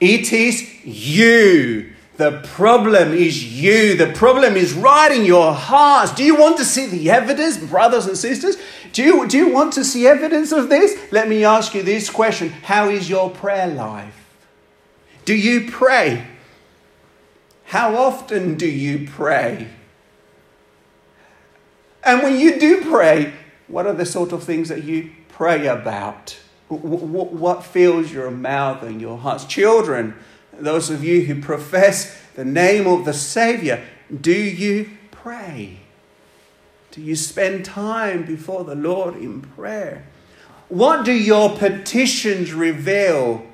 It 0.00 0.32
is 0.32 0.84
you. 0.84 1.92
The 2.16 2.42
problem 2.44 3.12
is 3.12 3.60
you. 3.60 3.96
The 3.96 4.12
problem 4.12 4.56
is 4.56 4.72
right 4.72 5.10
in 5.10 5.24
your 5.24 5.52
hearts. 5.52 6.14
Do 6.14 6.22
you 6.22 6.36
want 6.36 6.58
to 6.58 6.64
see 6.64 6.86
the 6.86 7.10
evidence, 7.10 7.58
brothers 7.58 8.06
and 8.06 8.16
sisters? 8.16 8.56
Do 8.92 9.02
you, 9.02 9.26
do 9.26 9.36
you 9.36 9.52
want 9.52 9.72
to 9.74 9.84
see 9.84 10.06
evidence 10.06 10.52
of 10.52 10.68
this? 10.68 10.96
Let 11.10 11.28
me 11.28 11.44
ask 11.44 11.74
you 11.74 11.82
this 11.82 12.08
question 12.08 12.50
How 12.50 12.88
is 12.88 13.10
your 13.10 13.30
prayer 13.30 13.66
life? 13.66 14.20
Do 15.24 15.34
you 15.34 15.70
pray? 15.70 16.26
How 17.64 17.96
often 17.96 18.54
do 18.54 18.68
you 18.68 19.08
pray? 19.08 19.68
And 22.04 22.22
when 22.22 22.38
you 22.38 22.60
do 22.60 22.82
pray, 22.82 23.32
what 23.66 23.86
are 23.86 23.94
the 23.94 24.06
sort 24.06 24.32
of 24.32 24.44
things 24.44 24.68
that 24.68 24.84
you 24.84 25.10
pray 25.28 25.66
about? 25.66 26.38
What 26.76 27.64
fills 27.64 28.12
your 28.12 28.30
mouth 28.30 28.82
and 28.82 29.00
your 29.00 29.18
hearts? 29.18 29.44
Children, 29.44 30.14
those 30.52 30.90
of 30.90 31.04
you 31.04 31.22
who 31.22 31.40
profess 31.40 32.20
the 32.34 32.44
name 32.44 32.86
of 32.86 33.04
the 33.04 33.12
Savior, 33.12 33.84
do 34.20 34.32
you 34.32 34.90
pray? 35.10 35.78
Do 36.90 37.00
you 37.00 37.16
spend 37.16 37.64
time 37.64 38.24
before 38.24 38.64
the 38.64 38.74
Lord 38.74 39.16
in 39.16 39.40
prayer? 39.40 40.06
What 40.68 41.04
do 41.04 41.12
your 41.12 41.56
petitions 41.56 42.52
reveal 42.52 43.44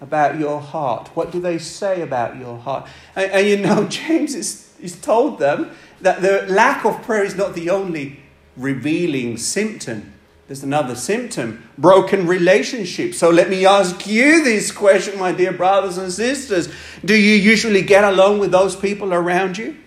about 0.00 0.38
your 0.38 0.60
heart? 0.60 1.08
What 1.14 1.30
do 1.30 1.40
they 1.40 1.58
say 1.58 2.00
about 2.00 2.36
your 2.36 2.58
heart? 2.58 2.88
And, 3.14 3.30
and 3.30 3.46
you 3.46 3.56
know, 3.56 3.86
James 3.88 4.34
is, 4.34 4.74
is 4.80 5.00
told 5.00 5.38
them 5.38 5.70
that 6.00 6.22
the 6.22 6.46
lack 6.48 6.84
of 6.84 7.02
prayer 7.02 7.24
is 7.24 7.36
not 7.36 7.54
the 7.54 7.70
only 7.70 8.20
revealing 8.56 9.36
symptom. 9.36 10.11
There's 10.52 10.64
another 10.64 10.94
symptom 10.94 11.66
broken 11.78 12.26
relationships. 12.26 13.16
So 13.16 13.30
let 13.30 13.48
me 13.48 13.64
ask 13.64 14.06
you 14.06 14.44
this 14.44 14.70
question, 14.70 15.18
my 15.18 15.32
dear 15.32 15.50
brothers 15.50 15.96
and 15.96 16.12
sisters. 16.12 16.68
Do 17.02 17.14
you 17.14 17.36
usually 17.36 17.80
get 17.80 18.04
along 18.04 18.38
with 18.38 18.50
those 18.50 18.76
people 18.76 19.14
around 19.14 19.56
you? 19.56 19.78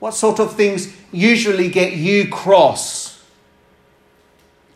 What 0.00 0.14
sort 0.14 0.40
of 0.40 0.56
things 0.56 0.92
usually 1.12 1.68
get 1.70 1.92
you 1.92 2.30
cross? 2.30 3.22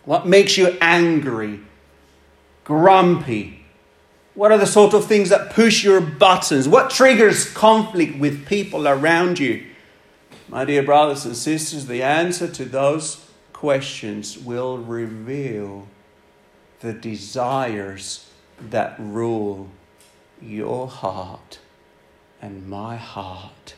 What 0.04 0.28
makes 0.28 0.56
you 0.56 0.78
angry, 0.80 1.58
grumpy, 2.62 3.64
what 4.34 4.52
are 4.52 4.58
the 4.58 4.66
sort 4.66 4.94
of 4.94 5.06
things 5.06 5.30
that 5.30 5.54
push 5.54 5.82
your 5.82 6.00
buttons? 6.00 6.68
What 6.68 6.90
triggers 6.90 7.52
conflict 7.52 8.16
with 8.16 8.46
people 8.46 8.86
around 8.86 9.40
you? 9.40 9.66
My 10.48 10.64
dear 10.64 10.84
brothers 10.84 11.26
and 11.26 11.36
sisters, 11.36 11.86
the 11.86 12.04
answer 12.04 12.46
to 12.46 12.64
those 12.64 13.25
questions 13.56 14.36
will 14.36 14.76
reveal 14.76 15.88
the 16.80 16.92
desires 16.92 18.28
that 18.60 18.94
rule 18.98 19.66
your 20.42 20.86
heart 20.86 21.58
and 22.42 22.68
my 22.68 22.96
heart. 22.96 23.74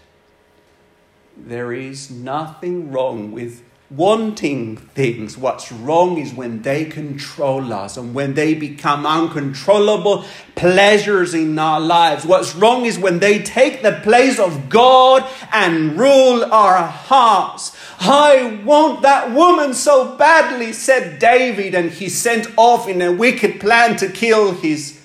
There 1.36 1.72
is 1.72 2.10
nothing 2.10 2.90
wrong 2.90 3.30
with 3.30 3.62
wanting 3.90 4.76
things. 4.76 5.38
What's 5.38 5.72
wrong 5.72 6.18
is 6.18 6.34
when 6.34 6.60
they 6.62 6.84
control 6.84 7.72
us 7.72 7.96
and 7.96 8.14
when 8.14 8.34
they 8.34 8.54
become 8.54 9.06
uncontrollable 9.06 10.24
pleasures 10.54 11.32
in 11.32 11.58
our 11.58 11.80
lives. 11.80 12.26
What's 12.26 12.54
wrong 12.54 12.84
is 12.84 12.98
when 12.98 13.18
they 13.18 13.42
take 13.42 13.82
the 13.82 13.92
place 14.02 14.38
of 14.38 14.68
God 14.68 15.26
and 15.52 15.98
rule 15.98 16.44
our 16.44 16.86
hearts. 16.86 17.74
I 18.00 18.60
want 18.64 19.02
that 19.02 19.32
woman 19.32 19.72
so 19.72 20.16
badly, 20.16 20.72
said 20.74 21.18
David, 21.18 21.74
and 21.74 21.90
he 21.90 22.10
sent 22.10 22.46
off 22.56 22.88
in 22.88 23.00
a 23.00 23.10
wicked 23.10 23.58
plan 23.58 23.96
to 23.96 24.08
kill 24.08 24.52
his 24.52 25.00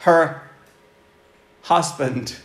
her 0.00 0.42
husband. 1.62 2.36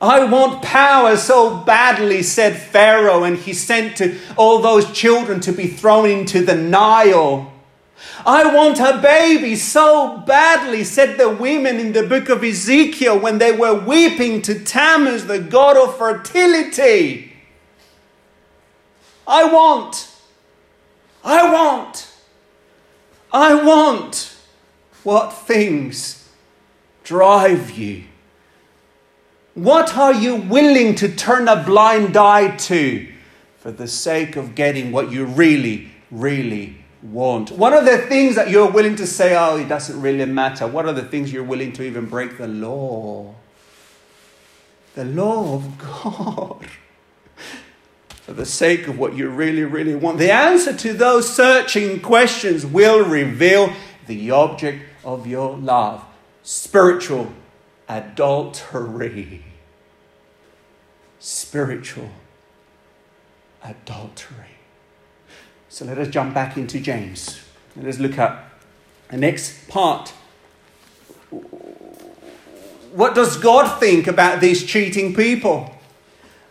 I 0.00 0.24
want 0.24 0.62
power 0.62 1.16
so 1.16 1.58
badly, 1.58 2.22
said 2.22 2.56
Pharaoh, 2.56 3.22
and 3.24 3.36
he 3.36 3.52
sent 3.52 3.98
to 3.98 4.18
all 4.36 4.60
those 4.60 4.90
children 4.92 5.40
to 5.40 5.52
be 5.52 5.66
thrown 5.66 6.08
into 6.08 6.42
the 6.44 6.54
Nile. 6.54 7.52
I 8.24 8.54
want 8.54 8.80
a 8.80 8.98
baby 9.02 9.56
so 9.56 10.18
badly, 10.26 10.84
said 10.84 11.18
the 11.18 11.28
women 11.28 11.78
in 11.78 11.92
the 11.92 12.06
book 12.06 12.30
of 12.30 12.42
Ezekiel 12.42 13.18
when 13.18 13.38
they 13.38 13.52
were 13.52 13.74
weeping 13.74 14.40
to 14.42 14.58
Tammuz, 14.64 15.26
the 15.26 15.38
god 15.38 15.76
of 15.76 15.98
fertility. 15.98 17.34
I 19.26 19.52
want, 19.52 20.10
I 21.22 21.52
want, 21.52 22.10
I 23.32 23.54
want. 23.54 24.36
What 25.02 25.32
things 25.32 26.28
drive 27.04 27.70
you? 27.70 28.04
What 29.54 29.96
are 29.96 30.14
you 30.14 30.36
willing 30.36 30.94
to 30.96 31.08
turn 31.08 31.48
a 31.48 31.62
blind 31.62 32.16
eye 32.16 32.56
to 32.56 33.08
for 33.58 33.72
the 33.72 33.88
sake 33.88 34.36
of 34.36 34.54
getting 34.54 34.92
what 34.92 35.10
you 35.10 35.24
really, 35.24 35.90
really 36.10 36.76
want? 37.02 37.50
What 37.50 37.72
are 37.72 37.84
the 37.84 37.98
things 37.98 38.36
that 38.36 38.50
you're 38.50 38.70
willing 38.70 38.94
to 38.96 39.06
say, 39.06 39.36
oh, 39.36 39.56
it 39.56 39.68
doesn't 39.68 40.00
really 40.00 40.24
matter? 40.24 40.66
What 40.66 40.86
are 40.86 40.92
the 40.92 41.04
things 41.04 41.32
you're 41.32 41.42
willing 41.42 41.72
to 41.74 41.82
even 41.82 42.06
break 42.06 42.38
the 42.38 42.46
law? 42.46 43.34
The 44.94 45.04
law 45.04 45.56
of 45.56 45.78
God. 46.04 46.66
For 48.22 48.32
the 48.32 48.46
sake 48.46 48.86
of 48.86 48.98
what 48.98 49.16
you 49.16 49.28
really, 49.28 49.64
really 49.64 49.96
want. 49.96 50.18
The 50.18 50.30
answer 50.30 50.76
to 50.76 50.92
those 50.92 51.28
searching 51.28 52.00
questions 52.00 52.64
will 52.64 53.04
reveal 53.04 53.72
the 54.06 54.30
object 54.30 54.84
of 55.04 55.26
your 55.26 55.56
love 55.56 56.04
spiritual 56.42 57.32
adultery. 57.90 59.44
Spiritual 61.18 62.10
adultery. 63.62 64.56
So 65.68 65.84
let 65.84 65.98
us 65.98 66.08
jump 66.08 66.32
back 66.32 66.56
into 66.56 66.80
James. 66.80 67.40
Let 67.76 67.86
us 67.86 67.98
look 67.98 68.16
at 68.16 68.44
the 69.08 69.16
next 69.16 69.68
part. 69.68 70.10
What 72.92 73.14
does 73.14 73.36
God 73.36 73.78
think 73.78 74.06
about 74.06 74.40
these 74.40 74.64
cheating 74.64 75.14
people? 75.14 75.74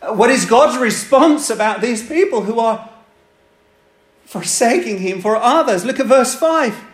What 0.02 0.30
is 0.30 0.44
God's 0.44 0.78
response 0.78 1.50
about 1.50 1.80
these 1.80 2.06
people 2.06 2.42
who 2.42 2.58
are 2.58 2.88
forsaking 4.24 4.98
Him 4.98 5.20
for 5.20 5.36
others? 5.36 5.84
Look 5.84 6.00
at 6.00 6.06
verse 6.06 6.34
5. 6.34 6.89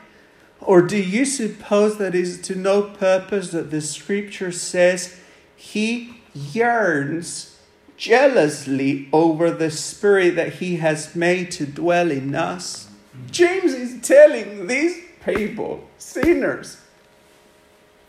Or 0.60 0.82
do 0.82 0.96
you 0.96 1.24
suppose 1.24 1.98
that 1.98 2.14
is 2.14 2.40
to 2.42 2.54
no 2.54 2.82
purpose 2.82 3.50
that 3.50 3.70
the 3.70 3.80
scripture 3.80 4.52
says 4.52 5.18
he 5.54 6.20
yearns 6.34 7.58
jealously 7.96 9.08
over 9.12 9.50
the 9.50 9.70
spirit 9.70 10.36
that 10.36 10.54
he 10.54 10.76
has 10.76 11.14
made 11.14 11.50
to 11.52 11.66
dwell 11.66 12.10
in 12.10 12.34
us? 12.34 12.88
James 13.30 13.72
is 13.72 14.06
telling 14.06 14.66
these 14.66 14.96
people, 15.24 15.88
sinners, 15.98 16.78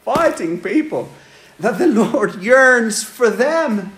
fighting 0.03 0.60
people, 0.60 1.10
that 1.60 1.77
the 1.77 1.88
Lord 1.88 2.41
yearns 2.41 3.03
for 3.03 3.29
them 3.29 3.93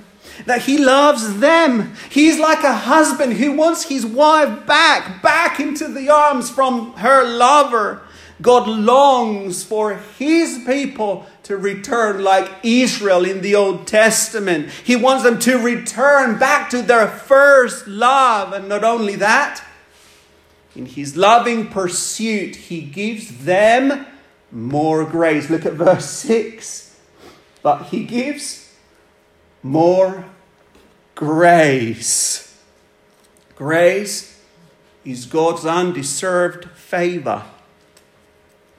that 0.45 0.63
he 0.63 0.77
loves 0.77 1.39
them. 1.39 1.93
He's 2.09 2.39
like 2.39 2.63
a 2.63 2.73
husband 2.73 3.33
who 3.33 3.53
wants 3.53 3.83
his 3.83 4.05
wife 4.05 4.65
back, 4.65 5.21
back 5.21 5.59
into 5.59 5.87
the 5.87 6.09
arms 6.09 6.49
from 6.49 6.93
her 6.93 7.23
lover. 7.23 8.01
God 8.41 8.67
longs 8.67 9.63
for 9.63 9.95
his 10.17 10.63
people 10.65 11.25
to 11.43 11.57
return 11.57 12.23
like 12.23 12.49
Israel 12.63 13.25
in 13.25 13.41
the 13.41 13.55
Old 13.55 13.85
Testament. 13.85 14.69
He 14.83 14.95
wants 14.95 15.23
them 15.23 15.39
to 15.39 15.57
return 15.57 16.39
back 16.39 16.69
to 16.69 16.81
their 16.81 17.07
first 17.07 17.87
love. 17.87 18.53
And 18.53 18.69
not 18.69 18.83
only 18.83 19.15
that, 19.15 19.63
in 20.75 20.85
his 20.85 21.17
loving 21.17 21.67
pursuit, 21.67 22.55
he 22.55 22.81
gives 22.81 23.43
them 23.43 24.05
more 24.51 25.03
grace. 25.03 25.49
Look 25.49 25.65
at 25.65 25.73
verse 25.73 26.09
6. 26.09 26.97
But 27.61 27.87
he 27.87 28.05
gives 28.05 28.73
more 29.61 30.25
grace. 31.15 32.57
Grace 33.55 34.41
is 35.03 35.25
God's 35.25 35.65
undeserved 35.65 36.69
favor. 36.71 37.43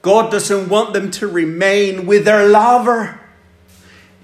God 0.01 0.31
doesn't 0.31 0.69
want 0.69 0.93
them 0.93 1.11
to 1.11 1.27
remain 1.27 2.05
with 2.05 2.25
their 2.25 2.47
lover. 2.47 3.19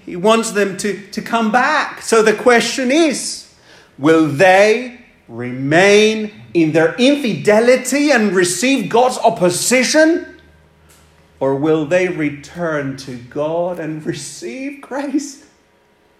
He 0.04 0.16
wants 0.16 0.52
them 0.52 0.76
to, 0.78 1.06
to 1.10 1.22
come 1.22 1.52
back. 1.52 2.02
So 2.02 2.22
the 2.22 2.34
question 2.34 2.90
is 2.90 3.54
will 3.98 4.26
they 4.26 5.04
remain 5.28 6.32
in 6.54 6.72
their 6.72 6.94
infidelity 6.96 8.10
and 8.10 8.32
receive 8.32 8.88
God's 8.88 9.18
opposition? 9.18 10.40
Or 11.40 11.54
will 11.54 11.86
they 11.86 12.08
return 12.08 12.96
to 12.98 13.16
God 13.16 13.78
and 13.78 14.04
receive 14.04 14.80
grace? 14.80 15.46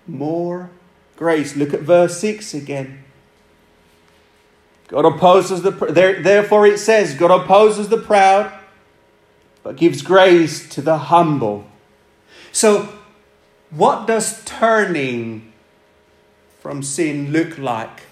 More 0.07 0.71
grace. 1.17 1.57
Look 1.57 1.75
at 1.75 1.81
verse 1.81 2.21
6 2.21 2.55
again. 2.55 3.05
God 4.87 5.05
opposes 5.05 5.63
the 5.63 5.71
therefore 5.71 6.67
it 6.67 6.79
says 6.79 7.15
God 7.15 7.31
opposes 7.31 7.89
the 7.89 7.99
proud 7.99 8.53
but 9.63 9.77
gives 9.77 10.03
grace 10.03 10.69
to 10.71 10.83
the 10.83 10.99
humble. 10.99 11.65
So, 12.53 12.89
what 13.71 14.07
does 14.07 14.45
turning 14.45 15.53
from 16.61 16.83
sin 16.83 17.33
look 17.33 17.59
like? 17.59 18.03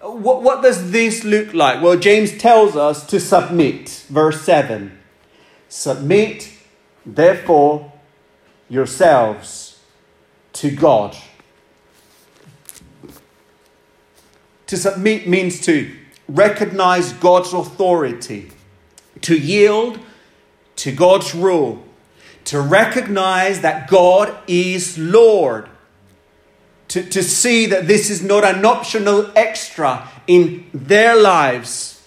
What, 0.00 0.42
what 0.42 0.62
does 0.62 0.90
this 0.92 1.24
look 1.24 1.52
like? 1.52 1.82
Well, 1.82 1.98
James 1.98 2.36
tells 2.38 2.76
us 2.76 3.06
to 3.08 3.20
submit. 3.20 3.88
Verse 4.08 4.40
7 4.42 4.96
Submit, 5.68 6.50
therefore, 7.04 7.92
yourselves 8.68 9.80
to 10.54 10.70
God. 10.70 11.16
To 14.66 14.76
submit 14.76 15.26
means 15.26 15.60
to 15.62 15.94
recognize 16.28 17.12
God's 17.14 17.52
authority, 17.52 18.50
to 19.22 19.36
yield 19.36 19.98
to 20.78 20.92
God's 20.92 21.34
rule, 21.34 21.84
to 22.44 22.60
recognize 22.60 23.60
that 23.60 23.88
God 23.88 24.36
is 24.46 24.96
Lord, 24.96 25.68
to, 26.88 27.02
to 27.02 27.22
see 27.22 27.66
that 27.66 27.86
this 27.86 28.10
is 28.10 28.22
not 28.22 28.44
an 28.44 28.64
optional 28.64 29.30
extra 29.36 30.08
in 30.26 30.70
their 30.72 31.20
lives. 31.20 32.02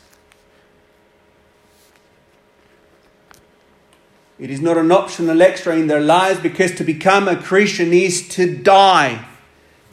It 4.39 4.49
is 4.49 4.61
not 4.61 4.77
an 4.77 4.91
optional 4.91 5.41
extra 5.41 5.75
in 5.75 5.87
their 5.87 6.01
lives 6.01 6.39
because 6.39 6.73
to 6.75 6.83
become 6.83 7.27
a 7.27 7.35
Christian 7.35 7.93
is 7.93 8.27
to 8.29 8.57
die, 8.57 9.23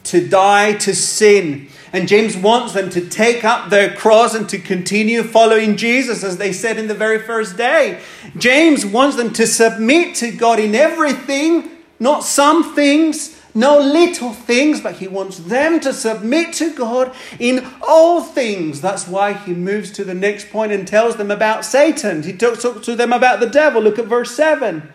to 0.04 0.26
die 0.26 0.74
to 0.74 0.94
sin, 0.94 1.68
and 1.92 2.08
James 2.08 2.36
wants 2.36 2.72
them 2.72 2.90
to 2.90 3.08
take 3.08 3.44
up 3.44 3.70
their 3.70 3.94
cross 3.94 4.34
and 4.34 4.48
to 4.48 4.58
continue 4.58 5.22
following 5.22 5.76
Jesus, 5.76 6.22
as 6.22 6.36
they 6.36 6.52
said 6.52 6.78
in 6.78 6.88
the 6.88 6.94
very 6.94 7.18
first 7.18 7.56
day. 7.56 8.00
James 8.36 8.84
wants 8.84 9.16
them 9.16 9.32
to 9.34 9.46
submit 9.46 10.14
to 10.16 10.30
God 10.30 10.58
in 10.58 10.74
everything, 10.74 11.70
not 11.98 12.24
some 12.24 12.74
things, 12.74 13.40
no 13.54 13.78
little 13.78 14.32
things, 14.32 14.80
but 14.80 14.96
he 14.96 15.08
wants 15.08 15.38
them 15.38 15.80
to 15.80 15.92
submit 15.92 16.52
to 16.54 16.72
God 16.74 17.14
in 17.40 17.66
all 17.86 18.22
things. 18.22 18.80
That's 18.80 19.08
why 19.08 19.32
he 19.32 19.52
moves 19.52 19.90
to 19.92 20.04
the 20.04 20.14
next 20.14 20.50
point 20.50 20.72
and 20.72 20.86
tells 20.86 21.16
them 21.16 21.30
about 21.30 21.64
Satan. 21.64 22.22
He 22.22 22.34
talks 22.34 22.62
to 22.62 22.94
them 22.94 23.12
about 23.12 23.40
the 23.40 23.48
devil. 23.48 23.82
Look 23.82 23.98
at 23.98 24.04
verse 24.04 24.30
7. 24.34 24.92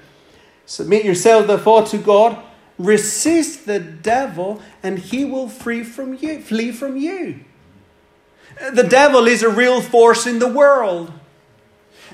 Submit 0.66 1.04
yourselves, 1.04 1.48
therefore, 1.48 1.84
to 1.88 1.98
God 1.98 2.42
Resist 2.78 3.66
the 3.66 3.80
devil 3.80 4.62
and 4.82 4.98
he 4.98 5.26
will 5.26 5.48
flee 5.48 5.84
from 5.84 6.16
you, 6.16 6.42
flee 6.42 6.72
from 6.72 6.98
you. 6.98 7.42
The 8.72 8.84
devil 8.84 9.28
is 9.28 9.44
a 9.44 9.50
real 9.50 9.82
force 9.82 10.26
in 10.26 10.40
the 10.40 10.48
world. 10.48 11.12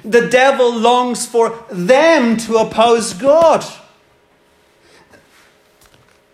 The 0.03 0.27
devil 0.27 0.73
longs 0.73 1.25
for 1.25 1.65
them 1.69 2.37
to 2.37 2.57
oppose 2.57 3.13
God. 3.13 3.65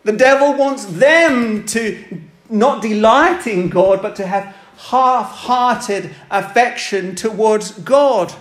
The 0.04 0.12
devil 0.12 0.54
wants 0.54 0.86
them 0.86 1.66
to 1.68 2.22
not 2.50 2.84
delight 2.84 3.48
in 3.48 3.70
God, 3.70 4.04
but 4.04 4.16
to 4.18 4.28
have 4.28 4.56
half 4.78 5.32
hearted 5.32 6.14
affection 6.30 7.16
towards 7.16 7.72
God. 7.72 8.34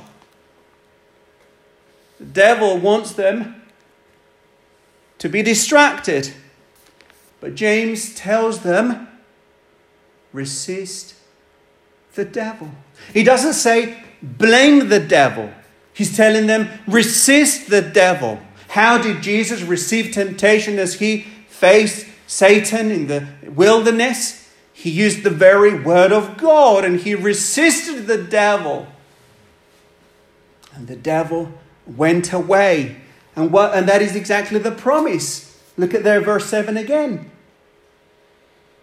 The 2.18 2.26
devil 2.26 2.78
wants 2.78 3.12
them 3.12 3.62
to 5.24 5.30
be 5.30 5.40
distracted. 5.40 6.34
But 7.40 7.54
James 7.54 8.14
tells 8.14 8.60
them 8.60 9.08
resist 10.34 11.14
the 12.14 12.26
devil. 12.26 12.70
He 13.14 13.24
doesn't 13.24 13.54
say 13.54 14.04
blame 14.22 14.90
the 14.90 15.00
devil. 15.00 15.50
He's 15.94 16.14
telling 16.14 16.46
them 16.46 16.68
resist 16.86 17.70
the 17.70 17.80
devil. 17.80 18.38
How 18.68 18.98
did 18.98 19.22
Jesus 19.22 19.62
receive 19.62 20.12
temptation 20.12 20.78
as 20.78 20.96
he 20.96 21.22
faced 21.48 22.06
Satan 22.26 22.90
in 22.90 23.06
the 23.06 23.26
wilderness? 23.46 24.52
He 24.74 24.90
used 24.90 25.22
the 25.22 25.30
very 25.30 25.72
word 25.72 26.12
of 26.12 26.36
God 26.36 26.84
and 26.84 27.00
he 27.00 27.14
resisted 27.14 28.06
the 28.06 28.22
devil. 28.22 28.88
And 30.74 30.86
the 30.86 30.96
devil 30.96 31.50
went 31.86 32.30
away. 32.34 33.00
And, 33.36 33.50
what, 33.50 33.74
and 33.74 33.88
that 33.88 34.02
is 34.02 34.14
exactly 34.14 34.58
the 34.58 34.70
promise. 34.70 35.60
Look 35.76 35.94
at 35.94 36.04
there, 36.04 36.20
verse 36.20 36.46
7 36.46 36.76
again. 36.76 37.30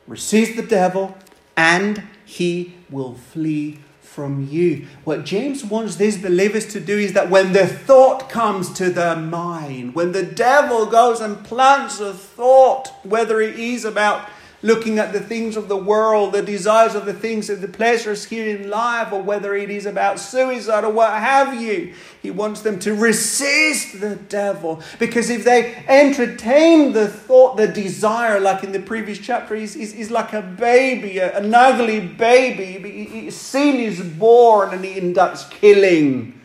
Resist 0.07 0.55
the 0.55 0.63
devil, 0.63 1.17
and 1.55 2.03
he 2.25 2.75
will 2.89 3.15
flee 3.15 3.79
from 4.01 4.45
you. 4.49 4.87
What 5.05 5.23
James 5.23 5.63
wants 5.63 5.95
these 5.95 6.17
believers 6.17 6.73
to 6.73 6.81
do 6.81 6.97
is 6.97 7.13
that 7.13 7.29
when 7.29 7.53
the 7.53 7.65
thought 7.65 8.29
comes 8.29 8.73
to 8.73 8.89
their 8.89 9.15
mind, 9.15 9.95
when 9.95 10.11
the 10.11 10.23
devil 10.23 10.85
goes 10.85 11.21
and 11.21 11.45
plants 11.45 12.01
a 12.01 12.13
thought, 12.13 12.89
whether 13.05 13.39
it 13.39 13.57
is 13.57 13.85
about 13.85 14.27
looking 14.63 14.99
at 14.99 15.11
the 15.11 15.19
things 15.19 15.57
of 15.57 15.67
the 15.67 15.77
world, 15.77 16.33
the 16.33 16.41
desires 16.41 16.93
of 16.93 17.05
the 17.05 17.13
things 17.13 17.49
of 17.49 17.61
the 17.61 17.67
pleasures 17.67 18.25
here 18.25 18.55
in 18.55 18.69
life, 18.69 19.11
or 19.11 19.21
whether 19.21 19.55
it 19.55 19.69
is 19.69 19.85
about 19.85 20.19
suicide 20.19 20.83
or 20.83 20.91
what 20.91 21.11
have 21.13 21.59
you. 21.59 21.93
He 22.21 22.29
wants 22.29 22.61
them 22.61 22.77
to 22.79 22.93
resist 22.93 23.99
the 23.99 24.15
devil. 24.15 24.81
Because 24.99 25.29
if 25.29 25.43
they 25.43 25.83
entertain 25.87 26.93
the 26.93 27.07
thought, 27.07 27.57
the 27.57 27.67
desire, 27.67 28.39
like 28.39 28.63
in 28.63 28.71
the 28.71 28.79
previous 28.79 29.17
chapter, 29.17 29.55
he's, 29.55 29.73
he's, 29.73 29.93
he's 29.93 30.11
like 30.11 30.33
a 30.33 30.41
baby, 30.41 31.19
an 31.19 31.53
ugly 31.53 31.99
baby. 31.99 33.31
Sin 33.31 33.75
is 33.77 34.01
born 34.01 34.73
and 34.73 34.85
he 34.85 34.99
inducts 34.99 35.49
killing. 35.49 36.39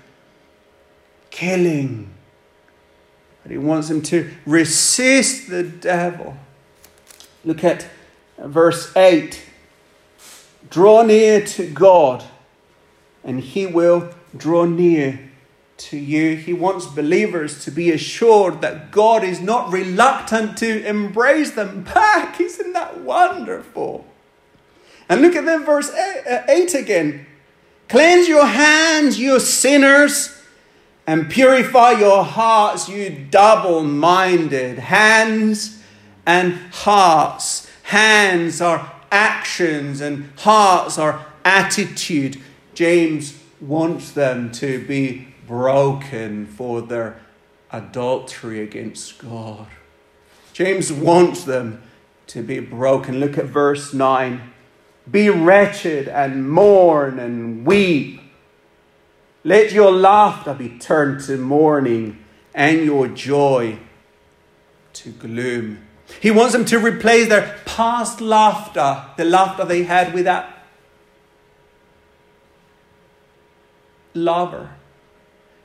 Killing. 1.31 2.11
But 3.43 3.53
he 3.53 3.59
wants 3.59 3.89
them 3.89 4.01
to 4.03 4.31
resist 4.47 5.51
the 5.51 5.63
devil. 5.63 6.37
Look 7.45 7.63
at 7.63 7.87
verse 8.39 8.95
8 8.97 9.43
Draw 10.69 11.03
near 11.03 11.45
to 11.47 11.67
God, 11.71 12.25
and 13.23 13.41
He 13.41 13.67
will 13.67 14.13
draw 14.37 14.65
near 14.65 15.31
to 15.77 15.97
you. 15.97 16.37
He 16.37 16.53
wants 16.53 16.87
believers 16.87 17.65
to 17.65 17.71
be 17.71 17.91
assured 17.91 18.61
that 18.63 18.91
God 18.91 19.23
is 19.23 19.41
not 19.41 19.71
reluctant 19.71 20.57
to 20.59 20.85
embrace 20.87 21.53
them 21.53 21.85
back. 21.85 22.41
Isn't 22.41 22.73
that 22.73 23.01
wonderful? 23.01 24.07
And 25.09 25.23
look 25.23 25.37
at 25.37 25.45
then 25.45 25.65
verse 25.65 25.91
uh, 25.91 26.43
8 26.49 26.75
again. 26.75 27.27
Cleanse 27.89 28.27
your 28.27 28.47
hands, 28.47 29.21
you 29.21 29.39
sinners, 29.39 30.37
and 31.07 31.31
purify 31.31 31.93
your 31.93 32.25
hearts, 32.25 32.89
you 32.89 33.29
double 33.31 33.85
minded. 33.85 34.81
Hands 34.81 35.81
and 36.27 36.55
hearts 36.73 37.66
Hands 37.87 38.61
are 38.61 38.93
actions, 39.13 40.01
and 40.01 40.33
hearts 40.39 40.99
are 40.99 41.25
attitude. 41.45 42.43
James 42.75 43.39
wants 43.61 44.11
them 44.11 44.51
to 44.51 44.85
be 44.85 45.29
broken 45.47 46.47
for 46.47 46.83
their 46.83 47.21
adultery 47.71 48.61
against 48.61 49.19
God. 49.19 49.69
James 50.53 50.93
wants 50.93 51.45
them 51.45 51.81
to 52.27 52.43
be 52.43 52.59
broken. 52.59 53.21
Look 53.21 53.39
at 53.39 53.45
verse 53.45 53.95
9. 53.95 54.41
Be 55.09 55.31
wretched 55.31 56.09
and 56.09 56.51
mourn 56.51 57.21
and 57.21 57.65
weep. 57.65 58.21
Let 59.45 59.71
your 59.71 59.93
laughter 59.93 60.55
be 60.55 60.71
turned 60.71 61.23
to 61.27 61.37
mourning 61.37 62.25
and 62.53 62.85
your 62.85 63.07
joy 63.07 63.79
to 64.95 65.11
gloom. 65.11 65.86
He 66.21 66.31
wants 66.31 66.53
them 66.53 66.65
to 66.67 66.79
replace 66.79 67.29
their 67.29 67.59
past 67.65 68.21
laughter, 68.21 69.05
the 69.17 69.25
laughter 69.25 69.65
they 69.65 69.83
had 69.83 70.15
with 70.15 70.25
that 70.25 70.65
lover. 74.15 74.71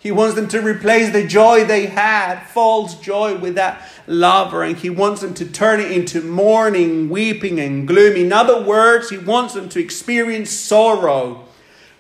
He 0.01 0.12
wants 0.12 0.34
them 0.34 0.47
to 0.47 0.62
replace 0.62 1.12
the 1.12 1.27
joy 1.27 1.63
they 1.63 1.86
had, 1.86 2.43
false 2.47 2.95
joy, 2.95 3.38
with 3.38 3.54
that 3.54 3.88
lover. 4.08 4.63
And 4.63 4.75
he 4.75 4.89
wants 4.89 5.21
them 5.21 5.36
to 5.36 5.45
turn 5.45 5.80
it 5.80 5.91
into 5.91 6.21
mourning, 6.21 7.08
weeping, 7.08 7.60
and 7.60 7.88
gloom. 7.88 8.15
In 8.15 8.34
other 8.34 8.63
words, 8.63 9.12
he 9.12 9.19
wants 9.19 9.54
them 9.54 9.69
to 9.69 9.80
experience 9.80 10.49
sorrow, 10.49 11.45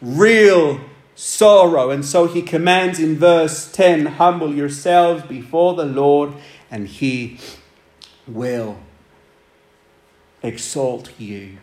real 0.01 0.81
sorrow. 1.13 1.91
And 1.91 2.03
so 2.03 2.25
he 2.25 2.41
commands 2.41 2.99
in 2.99 3.17
verse 3.17 3.71
10 3.71 4.07
Humble 4.07 4.55
yourselves 4.55 5.21
before 5.27 5.75
the 5.75 5.85
Lord, 5.85 6.33
and 6.71 6.87
he 6.87 7.37
will 8.33 8.77
exalt 10.43 11.19
you. 11.19 11.57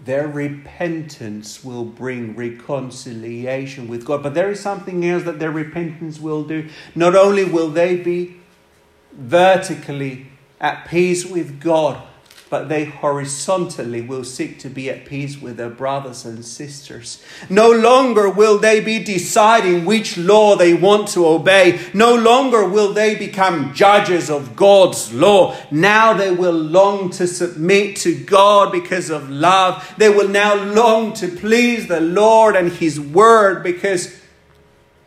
Their 0.00 0.28
repentance 0.28 1.64
will 1.64 1.84
bring 1.84 2.36
reconciliation 2.36 3.88
with 3.88 4.04
God. 4.04 4.22
But 4.22 4.34
there 4.34 4.50
is 4.50 4.60
something 4.60 5.04
else 5.04 5.24
that 5.24 5.40
their 5.40 5.50
repentance 5.50 6.20
will 6.20 6.44
do. 6.44 6.68
Not 6.94 7.16
only 7.16 7.44
will 7.44 7.68
they 7.68 7.96
be 7.96 8.36
vertically 9.12 10.28
at 10.60 10.86
peace 10.86 11.26
with 11.26 11.60
God, 11.60 12.00
but 12.50 12.68
they 12.68 12.86
horizontally 12.86 14.00
will 14.00 14.24
seek 14.24 14.58
to 14.60 14.70
be 14.70 14.88
at 14.88 15.04
peace 15.04 15.40
with 15.40 15.56
their 15.56 15.68
brothers 15.68 16.24
and 16.24 16.44
sisters. 16.44 17.22
No 17.50 17.70
longer 17.70 18.30
will 18.30 18.58
they 18.58 18.80
be 18.80 19.02
deciding 19.02 19.84
which 19.84 20.16
law 20.16 20.56
they 20.56 20.72
want 20.74 21.08
to 21.08 21.26
obey. 21.26 21.80
No 21.92 22.14
longer 22.14 22.66
will 22.66 22.92
they 22.92 23.14
become 23.14 23.74
judges 23.74 24.30
of 24.30 24.56
God's 24.56 25.12
law. 25.12 25.56
Now 25.70 26.14
they 26.14 26.30
will 26.30 26.52
long 26.52 27.10
to 27.10 27.26
submit 27.26 27.96
to 27.96 28.14
God 28.14 28.72
because 28.72 29.10
of 29.10 29.28
love. 29.28 29.94
They 29.98 30.08
will 30.08 30.28
now 30.28 30.54
long 30.54 31.12
to 31.14 31.28
please 31.28 31.86
the 31.86 32.00
Lord 32.00 32.56
and 32.56 32.72
His 32.72 32.98
word 32.98 33.62
because 33.62 34.18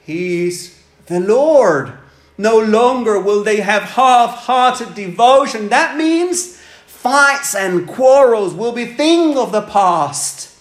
He's 0.04 0.80
the 1.08 1.20
Lord. 1.20 1.94
No 2.38 2.60
longer 2.60 3.20
will 3.20 3.44
they 3.44 3.58
have 3.58 3.84
half 3.84 4.32
hearted 4.46 4.96
devotion. 4.96 5.70
That 5.70 5.98
means 5.98 6.61
Fights 7.02 7.56
and 7.56 7.88
quarrels 7.88 8.54
will 8.54 8.74
be 8.74 8.86
thing 8.86 9.36
of 9.36 9.52
the 9.52 9.64
past. 9.64 10.56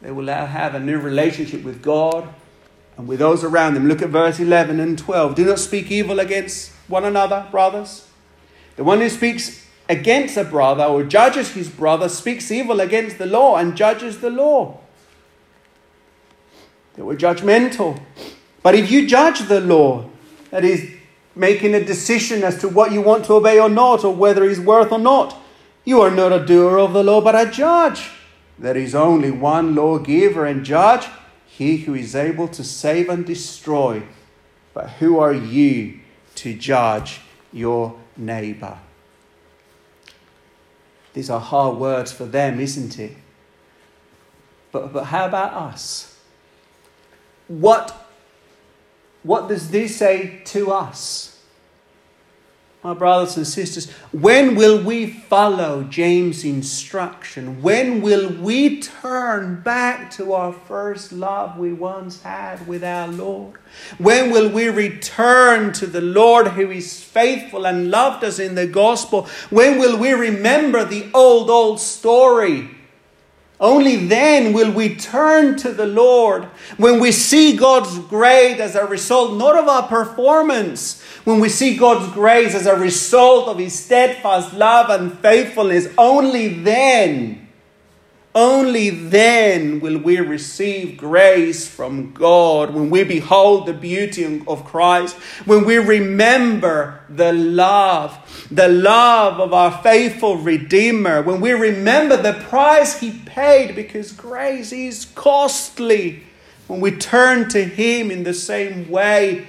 They 0.00 0.12
will 0.12 0.22
now 0.22 0.46
have 0.46 0.76
a 0.76 0.78
new 0.78 1.00
relationship 1.00 1.64
with 1.64 1.82
God 1.82 2.32
and 2.96 3.08
with 3.08 3.18
those 3.18 3.42
around 3.42 3.74
them. 3.74 3.88
Look 3.88 4.02
at 4.02 4.10
verse 4.10 4.38
11 4.38 4.78
and 4.78 4.96
12. 4.96 5.34
Do 5.34 5.44
not 5.46 5.58
speak 5.58 5.90
evil 5.90 6.20
against 6.20 6.70
one 6.86 7.04
another, 7.04 7.48
brothers. 7.50 8.06
The 8.76 8.84
one 8.84 9.00
who 9.00 9.08
speaks 9.08 9.66
against 9.88 10.36
a 10.36 10.44
brother 10.44 10.84
or 10.84 11.02
judges 11.02 11.54
his 11.54 11.68
brother 11.68 12.08
speaks 12.08 12.52
evil 12.52 12.80
against 12.80 13.18
the 13.18 13.26
law 13.26 13.56
and 13.56 13.76
judges 13.76 14.20
the 14.20 14.30
law. 14.30 14.78
They 16.94 17.02
were 17.02 17.16
judgmental. 17.16 18.00
But 18.62 18.76
if 18.76 18.92
you 18.92 19.08
judge 19.08 19.40
the 19.48 19.60
law, 19.60 20.08
that 20.52 20.64
is, 20.64 20.88
making 21.34 21.74
a 21.74 21.84
decision 21.84 22.42
as 22.42 22.58
to 22.60 22.68
what 22.68 22.92
you 22.92 23.00
want 23.00 23.24
to 23.26 23.34
obey 23.34 23.58
or 23.58 23.68
not, 23.68 24.04
or 24.04 24.14
whether 24.14 24.48
he's 24.48 24.60
worth 24.60 24.92
or 24.92 24.98
not. 24.98 25.40
You 25.84 26.00
are 26.00 26.10
not 26.10 26.32
a 26.32 26.44
doer 26.44 26.78
of 26.78 26.92
the 26.92 27.02
law, 27.02 27.20
but 27.20 27.34
a 27.34 27.50
judge. 27.50 28.10
There 28.58 28.76
is 28.76 28.94
only 28.94 29.30
one 29.30 29.74
lawgiver 29.74 30.46
and 30.46 30.64
judge, 30.64 31.08
he 31.46 31.78
who 31.78 31.94
is 31.94 32.14
able 32.14 32.48
to 32.48 32.62
save 32.62 33.08
and 33.08 33.26
destroy. 33.26 34.02
But 34.74 34.90
who 34.90 35.18
are 35.18 35.32
you 35.32 36.00
to 36.36 36.54
judge 36.54 37.20
your 37.52 37.98
neighbor? 38.16 38.78
These 41.14 41.28
are 41.28 41.40
hard 41.40 41.76
words 41.76 42.12
for 42.12 42.24
them, 42.24 42.58
isn't 42.60 42.98
it? 42.98 43.16
But, 44.70 44.92
but 44.92 45.04
how 45.04 45.26
about 45.26 45.52
us? 45.52 46.18
What 47.48 48.01
what 49.22 49.48
does 49.48 49.70
this 49.70 49.96
say 49.96 50.40
to 50.46 50.72
us? 50.72 51.32
my 52.82 52.94
brothers 52.94 53.36
and 53.36 53.46
sisters, 53.46 53.88
when 54.10 54.56
will 54.56 54.82
we 54.82 55.06
follow 55.06 55.84
James' 55.84 56.44
instruction? 56.44 57.62
When 57.62 58.02
will 58.02 58.28
we 58.28 58.80
turn 58.80 59.60
back 59.60 60.10
to 60.12 60.32
our 60.32 60.52
first 60.52 61.12
love 61.12 61.56
we 61.56 61.72
once 61.72 62.22
had 62.22 62.66
with 62.66 62.82
our 62.82 63.06
Lord? 63.06 63.60
When 63.98 64.32
will 64.32 64.48
we 64.48 64.68
return 64.68 65.72
to 65.74 65.86
the 65.86 66.00
Lord 66.00 66.48
who 66.48 66.72
is 66.72 67.00
faithful 67.00 67.66
and 67.66 67.88
loved 67.88 68.24
us 68.24 68.40
in 68.40 68.56
the 68.56 68.66
gospel? 68.66 69.28
When 69.50 69.78
will 69.78 69.96
we 69.96 70.10
remember 70.10 70.84
the 70.84 71.08
old, 71.14 71.50
old 71.50 71.78
story? 71.78 72.68
Only 73.62 73.94
then 74.06 74.52
will 74.52 74.72
we 74.72 74.96
turn 74.96 75.56
to 75.58 75.72
the 75.72 75.86
Lord. 75.86 76.46
When 76.78 76.98
we 76.98 77.12
see 77.12 77.56
God's 77.56 77.96
grace 78.08 78.58
as 78.58 78.74
a 78.74 78.86
result 78.86 79.38
not 79.38 79.56
of 79.56 79.68
our 79.68 79.86
performance, 79.86 81.00
when 81.22 81.38
we 81.38 81.48
see 81.48 81.76
God's 81.76 82.12
grace 82.12 82.56
as 82.56 82.66
a 82.66 82.74
result 82.74 83.46
of 83.46 83.58
His 83.58 83.78
steadfast 83.78 84.52
love 84.52 84.90
and 84.90 85.16
faithfulness, 85.20 85.86
only 85.96 86.48
then, 86.48 87.41
only 88.34 88.88
then 88.88 89.80
will 89.80 89.98
we 89.98 90.18
receive 90.18 90.96
grace 90.96 91.68
from 91.68 92.12
God. 92.12 92.72
When 92.72 92.88
we 92.88 93.04
behold 93.04 93.66
the 93.66 93.74
beauty 93.74 94.42
of 94.46 94.64
Christ, 94.64 95.16
when 95.44 95.64
we 95.64 95.76
remember 95.76 97.00
the 97.10 97.32
love, 97.32 98.48
the 98.50 98.68
love 98.68 99.38
of 99.38 99.52
our 99.52 99.82
faithful 99.82 100.38
Redeemer, 100.38 101.22
when 101.22 101.40
we 101.40 101.52
remember 101.52 102.16
the 102.16 102.32
price 102.32 103.00
He 103.00 103.10
paid 103.26 103.74
because 103.74 104.12
grace 104.12 104.72
is 104.72 105.04
costly, 105.14 106.22
when 106.68 106.80
we 106.80 106.90
turn 106.92 107.50
to 107.50 107.62
Him 107.62 108.10
in 108.10 108.24
the 108.24 108.34
same 108.34 108.88
way 108.88 109.46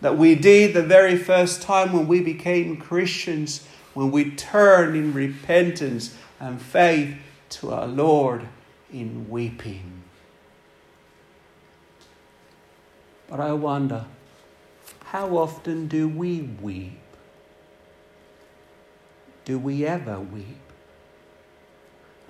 that 0.00 0.16
we 0.16 0.34
did 0.34 0.72
the 0.72 0.82
very 0.82 1.18
first 1.18 1.60
time 1.60 1.92
when 1.92 2.08
we 2.08 2.20
became 2.20 2.78
Christians, 2.78 3.66
when 3.92 4.10
we 4.10 4.30
turn 4.30 4.96
in 4.96 5.12
repentance 5.12 6.16
and 6.40 6.60
faith 6.60 7.16
to 7.56 7.72
our 7.72 7.86
Lord 7.86 8.48
in 8.92 9.28
weeping. 9.28 10.02
But 13.28 13.40
I 13.40 13.52
wonder, 13.52 14.04
how 15.04 15.36
often 15.36 15.88
do 15.88 16.08
we 16.08 16.42
weep? 16.42 16.98
Do 19.44 19.58
we 19.58 19.84
ever 19.86 20.20
weep? 20.20 20.58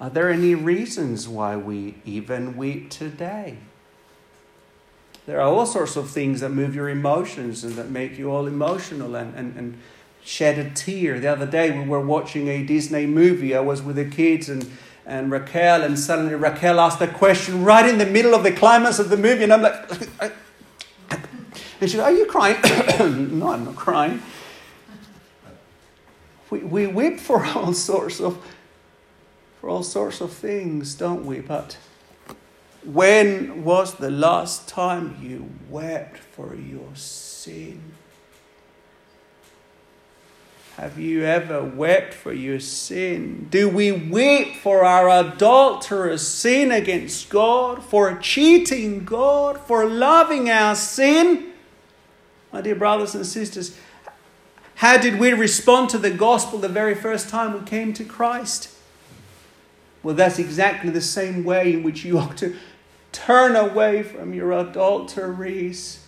Are 0.01 0.11
there 0.11 0.31
any 0.31 0.55
reasons 0.55 1.29
why 1.29 1.57
we 1.57 1.97
even 2.05 2.57
weep 2.57 2.91
today? 2.91 3.59
There 5.27 5.41
are 5.41 5.49
all 5.49 5.67
sorts 5.67 5.97
of 5.97 6.11
things 6.11 6.41
that 6.41 6.51
move 6.51 6.75
your 6.75 6.89
emotions 6.89 7.65
and 7.65 7.75
that 7.77 7.91
make 7.91 8.19
you 8.19 8.31
all 8.31 8.47
emotional 8.47 9.15
and, 9.15 9.35
and, 9.35 9.57
and 9.57 9.79
shed 10.23 10.59
a 10.59 10.71
tear. 10.71 11.19
The 11.21 11.29
other 11.29 11.47
day 11.47 11.71
we 11.71 11.89
were 11.89 12.01
watching 12.01 12.49
a 12.49 12.65
Disney 12.65 13.07
movie. 13.07 13.55
I 13.55 13.61
was 13.61 13.81
with 13.81 13.97
the 13.97 14.05
kids 14.05 14.49
and, 14.49 14.71
and 15.07 15.31
Raquel, 15.31 15.83
and 15.83 15.99
suddenly 15.99 16.35
Raquel 16.35 16.81
asked 16.81 17.01
a 17.01 17.09
question 17.09 17.65
right 17.65 17.89
in 17.89 17.99
the 17.99 18.07
middle 18.07 18.35
of 18.35 18.43
the 18.43 18.53
climax 18.53 18.99
of 18.99 19.11
the 19.11 19.17
movie, 19.17 19.45
and 19.45 19.53
I'm 19.53 19.63
like, 19.63 20.33
and 21.81 21.91
she 21.91 21.97
said, 21.97 22.05
Are 22.05 22.13
you 22.13 22.27
crying? 22.27 22.57
no, 23.39 23.51
I'm 23.51 23.65
not 23.65 23.77
crying. 23.77 24.23
We, 26.51 26.61
we 26.61 26.87
weep 26.87 27.21
for 27.21 27.45
all 27.55 27.75
sorts 27.75 28.21
of 28.21 28.43
for 29.61 29.69
all 29.71 29.83
sorts 29.83 30.21
of 30.21 30.33
things, 30.33 30.95
don't 30.95 31.25
we? 31.25 31.41
But 31.41 31.77
when 32.85 33.65
was 33.65 33.95
the 33.95 34.11
last 34.11 34.69
time 34.69 35.19
you 35.21 35.51
wept 35.69 36.19
for 36.19 36.55
your 36.55 36.95
sin? 36.95 37.83
Have 40.77 40.99
you 40.99 41.25
ever 41.25 41.63
wept 41.63 42.15
for 42.15 42.33
your 42.33 42.59
sin? 42.59 43.47
Do 43.51 43.69
we 43.69 43.93
weep 43.93 44.57
for 44.57 44.85
our 44.85 45.09
adulterous 45.09 46.27
sin 46.27 46.73
against 46.73 47.29
God, 47.29 47.83
for 47.83 48.17
cheating 48.19 49.05
God, 49.05 49.61
for 49.61 49.87
loving 49.87 50.51
our 50.51 50.75
sin? 50.75 51.53
My 52.53 52.61
dear 52.61 52.75
brothers 52.75 53.15
and 53.15 53.25
sisters, 53.25 53.79
how 54.77 54.97
did 54.97 55.21
we 55.21 55.33
respond 55.33 55.91
to 55.91 55.99
the 55.99 56.11
gospel 56.11 56.59
the 56.59 56.69
very 56.69 56.95
first 56.95 57.29
time 57.29 57.53
we 57.53 57.65
came 57.65 57.93
to 57.95 58.05
Christ? 58.05 58.71
Well, 60.03 60.15
that's 60.15 60.39
exactly 60.39 60.91
the 60.91 61.01
same 61.01 61.45
way 61.45 61.73
in 61.73 61.83
which 61.83 62.05
you 62.05 62.19
ought 62.21 62.37
to 62.39 62.57
Turn 63.15 63.55
away 63.55 64.03
from 64.03 64.35
your 64.35 64.51
adulteries 64.51 66.05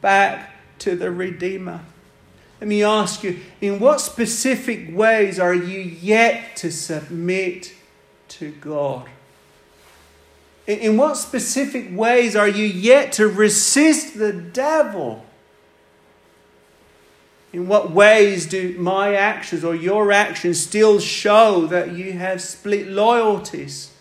back 0.00 0.56
to 0.80 0.96
the 0.96 1.12
Redeemer. 1.12 1.82
Let 2.60 2.68
me 2.68 2.82
ask 2.82 3.22
you, 3.22 3.40
in 3.60 3.78
what 3.78 4.00
specific 4.00 4.88
ways 4.94 5.38
are 5.38 5.54
you 5.54 5.78
yet 5.78 6.56
to 6.56 6.72
submit 6.72 7.72
to 8.28 8.50
God? 8.52 9.08
In 10.66 10.96
what 10.96 11.16
specific 11.16 11.86
ways 11.90 12.36
are 12.36 12.48
you 12.48 12.66
yet 12.66 13.12
to 13.12 13.28
resist 13.28 14.18
the 14.18 14.32
devil? 14.32 15.24
In 17.52 17.68
what 17.68 17.90
ways 17.90 18.46
do 18.46 18.76
my 18.78 19.14
actions 19.14 19.64
or 19.64 19.74
your 19.74 20.12
actions 20.12 20.60
still 20.60 21.00
show 21.00 21.66
that 21.66 21.92
you 21.92 22.12
have 22.12 22.42
split 22.42 22.88
loyalties? 22.88 23.92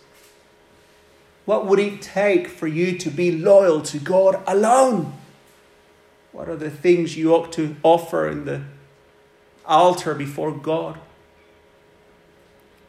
What 1.46 1.65
would 1.65 1.80
it 1.80 2.02
take 2.02 2.50
for 2.50 2.67
you 2.67 2.98
to 2.98 3.10
be 3.10 3.32
loyal 3.32 3.82
to 3.84 4.00
God 4.00 4.43
alone? 4.46 5.13
What 6.38 6.50
are 6.50 6.56
the 6.56 6.69
things 6.69 7.17
you 7.17 7.34
ought 7.34 7.52
to 7.54 7.76
offer 7.82 8.30
in 8.30 8.45
the 8.45 8.62
altar 9.65 10.13
before 10.13 10.52
God? 10.52 11.00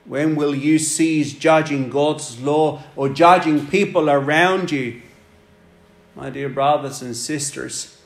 When 0.05 0.37
will 0.37 0.55
you 0.55 0.79
cease 0.79 1.33
judging 1.33 1.89
God's 1.89 2.43
law 2.43 2.83
or 2.95 3.09
judging 3.09 3.67
people 3.67 4.11
around 4.11 4.71
you? 4.71 5.01
My 6.15 6.29
dear 6.29 6.51
brothers 6.51 7.01
and 7.01 7.17
sisters, 7.17 8.03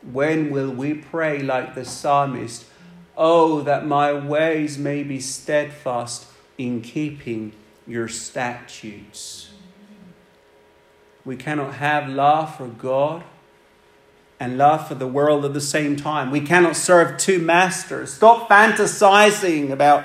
when 0.00 0.50
will 0.50 0.70
we 0.70 0.94
pray 0.94 1.42
like 1.42 1.74
the 1.74 1.84
psalmist? 1.84 2.64
Oh, 3.14 3.60
that 3.60 3.86
my 3.86 4.14
ways 4.14 4.78
may 4.78 5.02
be 5.02 5.20
steadfast 5.20 6.28
in 6.56 6.80
keeping 6.80 7.52
your 7.86 8.08
statutes. 8.08 9.50
We 11.26 11.36
cannot 11.36 11.74
have 11.74 12.08
love 12.08 12.56
for 12.56 12.68
God 12.68 13.22
and 14.38 14.58
love 14.58 14.86
for 14.86 14.94
the 14.94 15.06
world 15.06 15.44
at 15.44 15.54
the 15.54 15.60
same 15.60 15.96
time. 15.96 16.30
We 16.30 16.40
cannot 16.40 16.76
serve 16.76 17.18
two 17.18 17.38
masters. 17.38 18.12
Stop 18.12 18.48
fantasizing 18.48 19.70
about 19.70 20.04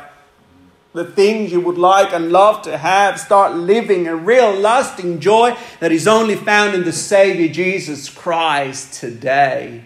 the 0.94 1.06
things 1.06 1.52
you 1.52 1.62
would 1.62 1.78
like 1.78 2.14
and 2.14 2.32
love 2.32 2.62
to 2.64 2.78
have. 2.78 3.20
Start 3.20 3.56
living 3.56 4.08
a 4.08 4.16
real 4.16 4.54
lasting 4.54 5.20
joy 5.20 5.56
that 5.80 5.92
is 5.92 6.08
only 6.08 6.36
found 6.36 6.76
in 6.76 6.84
the 6.84 6.92
Savior 6.92 7.48
Jesus 7.48 8.10
Christ 8.10 8.94
today. 8.94 9.86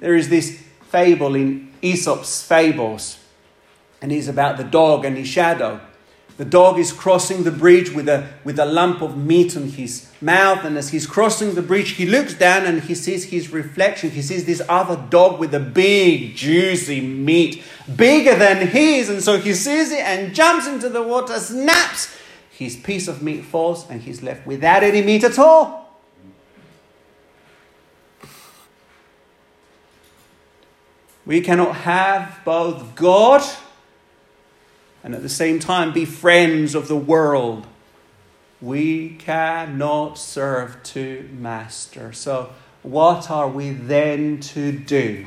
There 0.00 0.16
is 0.16 0.28
this 0.28 0.62
fable 0.88 1.34
in 1.34 1.72
Aesop's 1.82 2.42
Fables, 2.42 3.18
and 4.02 4.12
it's 4.12 4.28
about 4.28 4.56
the 4.56 4.64
dog 4.64 5.04
and 5.04 5.16
his 5.16 5.28
shadow. 5.28 5.80
The 6.36 6.44
dog 6.44 6.78
is 6.78 6.92
crossing 6.92 7.44
the 7.44 7.50
bridge 7.50 7.90
with 7.92 8.08
a, 8.08 8.28
with 8.44 8.58
a 8.58 8.66
lump 8.66 9.00
of 9.00 9.16
meat 9.16 9.56
on 9.56 9.70
his 9.70 10.10
mouth. 10.20 10.64
And 10.64 10.76
as 10.76 10.90
he's 10.90 11.06
crossing 11.06 11.54
the 11.54 11.62
bridge, 11.62 11.92
he 11.92 12.04
looks 12.04 12.34
down 12.34 12.66
and 12.66 12.82
he 12.82 12.94
sees 12.94 13.24
his 13.24 13.50
reflection. 13.50 14.10
He 14.10 14.20
sees 14.20 14.44
this 14.44 14.60
other 14.68 15.02
dog 15.08 15.40
with 15.40 15.54
a 15.54 15.60
big, 15.60 16.36
juicy 16.36 17.00
meat, 17.00 17.64
bigger 17.96 18.34
than 18.34 18.66
his. 18.66 19.08
And 19.08 19.22
so 19.22 19.38
he 19.38 19.54
sees 19.54 19.90
it 19.92 20.00
and 20.00 20.34
jumps 20.34 20.66
into 20.66 20.90
the 20.90 21.02
water, 21.02 21.38
snaps. 21.38 22.14
His 22.50 22.76
piece 22.76 23.08
of 23.08 23.22
meat 23.22 23.44
falls, 23.44 23.88
and 23.88 24.02
he's 24.02 24.22
left 24.22 24.46
without 24.46 24.82
any 24.82 25.02
meat 25.02 25.24
at 25.24 25.38
all. 25.38 25.86
We 31.24 31.40
cannot 31.40 31.76
have 31.76 32.40
both 32.44 32.94
God 32.94 33.42
and 35.06 35.14
at 35.14 35.22
the 35.22 35.28
same 35.28 35.60
time 35.60 35.92
be 35.92 36.04
friends 36.04 36.74
of 36.74 36.88
the 36.88 36.96
world. 36.96 37.64
We 38.60 39.10
cannot 39.10 40.18
serve 40.18 40.82
two 40.82 41.30
masters. 41.32 42.18
So, 42.18 42.50
what 42.82 43.30
are 43.30 43.48
we 43.48 43.70
then 43.70 44.40
to 44.40 44.72
do? 44.72 45.26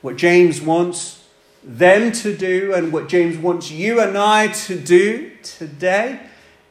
What 0.00 0.16
James 0.16 0.62
wants 0.62 1.28
them 1.62 2.10
to 2.12 2.34
do 2.34 2.72
and 2.72 2.90
what 2.90 3.10
James 3.10 3.36
wants 3.36 3.70
you 3.70 4.00
and 4.00 4.16
I 4.16 4.46
to 4.46 4.80
do 4.80 5.32
today 5.42 6.20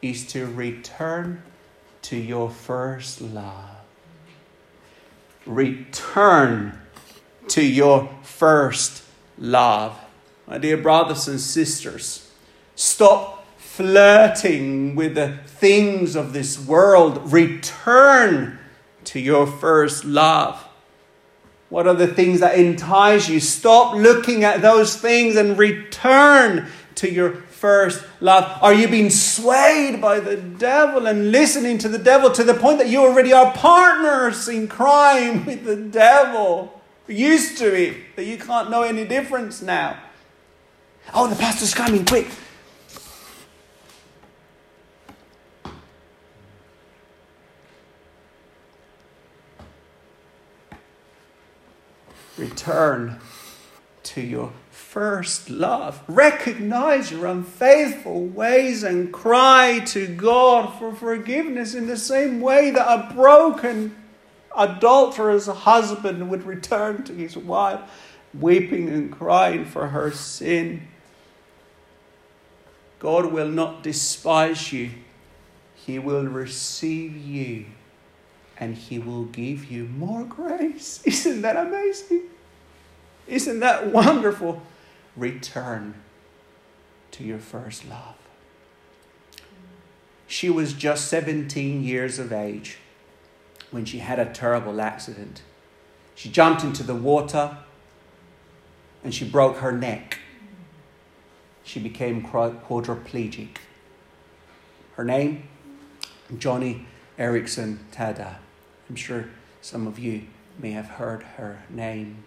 is 0.02 0.26
to 0.32 0.46
return 0.46 1.44
to 2.02 2.16
your 2.16 2.50
first 2.50 3.20
love. 3.20 3.76
Return 5.46 6.76
to 7.46 7.64
your 7.64 8.12
first 8.24 9.04
love. 9.38 9.98
My 10.46 10.58
dear 10.58 10.76
brothers 10.76 11.28
and 11.28 11.40
sisters, 11.40 12.30
stop 12.74 13.46
flirting 13.56 14.94
with 14.94 15.14
the 15.14 15.38
things 15.46 16.16
of 16.16 16.32
this 16.32 16.58
world. 16.58 17.32
Return 17.32 18.58
to 19.04 19.20
your 19.20 19.46
first 19.46 20.04
love. 20.04 20.62
What 21.68 21.86
are 21.86 21.94
the 21.94 22.06
things 22.06 22.40
that 22.40 22.58
entice 22.58 23.28
you? 23.28 23.40
Stop 23.40 23.96
looking 23.96 24.44
at 24.44 24.62
those 24.62 24.96
things 24.96 25.36
and 25.36 25.58
return 25.58 26.68
to 26.96 27.10
your 27.10 27.32
first 27.32 28.04
love. 28.20 28.62
Are 28.62 28.72
you 28.72 28.88
being 28.88 29.10
swayed 29.10 30.00
by 30.00 30.20
the 30.20 30.36
devil 30.36 31.06
and 31.06 31.32
listening 31.32 31.78
to 31.78 31.88
the 31.88 31.98
devil 31.98 32.30
to 32.30 32.44
the 32.44 32.54
point 32.54 32.78
that 32.78 32.88
you 32.88 33.00
already 33.00 33.32
are 33.32 33.52
partners 33.52 34.48
in 34.48 34.68
crime 34.68 35.44
with 35.46 35.64
the 35.64 35.76
devil? 35.76 36.75
Used 37.08 37.58
to 37.58 37.72
it, 37.72 38.16
that 38.16 38.24
you 38.24 38.36
can't 38.36 38.70
know 38.70 38.82
any 38.82 39.04
difference 39.04 39.62
now. 39.62 39.98
Oh, 41.14 41.28
the 41.28 41.36
pastor's 41.36 41.72
coming, 41.72 42.04
quick. 42.04 42.28
Return 52.36 53.18
to 54.02 54.20
your 54.20 54.52
first 54.70 55.48
love. 55.48 56.02
Recognize 56.08 57.10
your 57.10 57.26
unfaithful 57.26 58.24
ways 58.26 58.82
and 58.82 59.12
cry 59.12 59.80
to 59.86 60.06
God 60.06 60.78
for 60.78 60.94
forgiveness 60.94 61.74
in 61.74 61.86
the 61.86 61.96
same 61.96 62.40
way 62.40 62.70
that 62.70 62.86
a 62.86 63.14
broken, 63.14 63.94
adulterous 64.56 65.46
husband 65.46 66.30
would 66.30 66.44
return 66.44 67.02
to 67.04 67.12
his 67.12 67.36
wife, 67.36 67.80
weeping 68.34 68.88
and 68.88 69.12
crying 69.12 69.64
for 69.64 69.88
her 69.88 70.10
sin. 70.10 70.88
God 72.98 73.26
will 73.26 73.48
not 73.48 73.82
despise 73.82 74.72
you, 74.72 74.90
He 75.74 75.98
will 75.98 76.26
receive 76.26 77.16
you 77.16 77.66
and 78.58 78.74
He 78.74 78.98
will 78.98 79.24
give 79.24 79.70
you 79.70 79.84
more 79.84 80.24
grace. 80.24 81.02
Isn't 81.04 81.42
that 81.42 81.56
amazing? 81.56 82.22
Isn't 83.26 83.60
that 83.60 83.88
wonderful? 83.88 84.62
Return 85.16 85.94
to 87.12 87.24
your 87.24 87.38
first 87.38 87.88
love. 87.88 88.14
She 90.26 90.50
was 90.50 90.72
just 90.72 91.08
17 91.08 91.82
years 91.82 92.18
of 92.18 92.32
age 92.32 92.78
when 93.76 93.84
she 93.84 93.98
had 93.98 94.18
a 94.18 94.24
terrible 94.24 94.80
accident. 94.80 95.42
She 96.14 96.30
jumped 96.30 96.64
into 96.64 96.82
the 96.82 96.94
water 96.94 97.58
and 99.04 99.14
she 99.14 99.28
broke 99.28 99.58
her 99.58 99.70
neck. 99.70 100.18
She 101.62 101.78
became 101.78 102.22
quadriplegic. 102.24 103.58
Her 104.94 105.04
name? 105.04 105.46
Joni 106.32 106.86
Eareckson 107.18 107.76
Tada. 107.92 108.36
I'm 108.88 108.96
sure 108.96 109.26
some 109.60 109.86
of 109.86 109.98
you 109.98 110.22
may 110.58 110.70
have 110.70 110.86
heard 110.86 111.22
her 111.36 111.62
name. 111.68 112.24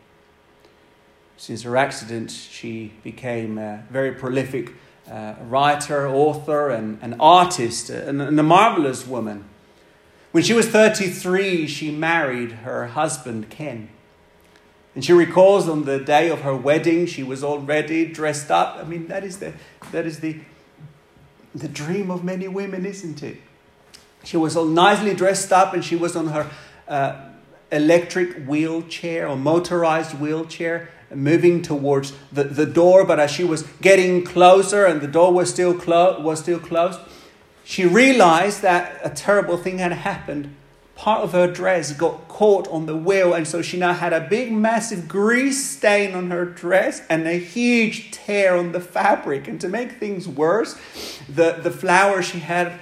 Since 1.35 1.63
her 1.63 1.75
accident, 1.75 2.29
she 2.29 2.93
became 3.03 3.57
a 3.57 3.85
very 3.89 4.11
prolific 4.11 4.75
uh, 5.09 5.33
writer, 5.47 6.07
author, 6.07 6.69
and 6.69 7.01
an 7.01 7.15
artist, 7.19 7.89
and, 7.89 8.21
and 8.21 8.39
a 8.39 8.43
marvelous 8.43 9.07
woman. 9.07 9.45
When 10.31 10.43
she 10.43 10.53
was 10.53 10.67
33, 10.67 11.67
she 11.67 11.89
married 11.89 12.51
her 12.51 12.87
husband, 12.87 13.49
Ken. 13.49 13.89
And 14.93 15.03
she 15.03 15.13
recalls 15.13 15.67
on 15.67 15.85
the 15.85 15.99
day 15.99 16.29
of 16.29 16.41
her 16.41 16.55
wedding, 16.55 17.05
she 17.05 17.23
was 17.23 17.43
already 17.43 18.05
dressed 18.05 18.51
up. 18.51 18.77
I 18.77 18.83
mean, 18.83 19.07
that 19.07 19.23
is 19.23 19.39
the, 19.39 19.53
that 19.91 20.05
is 20.05 20.19
the, 20.19 20.39
the 21.55 21.67
dream 21.67 22.11
of 22.11 22.23
many 22.23 22.47
women, 22.47 22.85
isn't 22.85 23.23
it? 23.23 23.37
She 24.23 24.37
was 24.37 24.55
all 24.55 24.65
nicely 24.65 25.15
dressed 25.15 25.51
up 25.51 25.73
and 25.73 25.83
she 25.83 25.95
was 25.95 26.15
on 26.15 26.27
her 26.27 26.49
uh, 26.87 27.29
electric 27.71 28.45
wheelchair 28.45 29.27
or 29.27 29.35
motorized 29.37 30.19
wheelchair 30.19 30.89
moving 31.13 31.61
towards 31.61 32.13
the, 32.31 32.43
the 32.43 32.65
door 32.65 33.03
but 33.03 33.19
as 33.19 33.31
she 33.31 33.43
was 33.43 33.63
getting 33.81 34.23
closer 34.23 34.85
and 34.85 35.01
the 35.01 35.07
door 35.07 35.33
was 35.33 35.49
still, 35.49 35.73
clo- 35.73 36.19
was 36.19 36.39
still 36.39 36.59
closed 36.59 36.99
she 37.69 37.85
realized 37.85 38.63
that 38.63 38.99
a 39.03 39.11
terrible 39.11 39.55
thing 39.55 39.77
had 39.77 39.91
happened 39.91 40.55
part 40.95 41.21
of 41.21 41.33
her 41.33 41.45
dress 41.45 41.93
got 41.93 42.27
caught 42.27 42.67
on 42.69 42.87
the 42.87 42.95
wheel 42.95 43.33
and 43.33 43.47
so 43.47 43.61
she 43.61 43.77
now 43.77 43.93
had 43.93 44.11
a 44.11 44.19
big 44.19 44.51
massive 44.51 45.07
grease 45.07 45.77
stain 45.77 46.15
on 46.15 46.31
her 46.31 46.45
dress 46.45 47.03
and 47.09 47.27
a 47.27 47.37
huge 47.37 48.09
tear 48.09 48.57
on 48.57 48.71
the 48.71 48.79
fabric 48.79 49.47
and 49.47 49.61
to 49.61 49.69
make 49.69 49.93
things 49.93 50.27
worse 50.27 50.75
the, 51.29 51.59
the 51.61 51.69
flower 51.71 52.23
she 52.23 52.39
had 52.39 52.79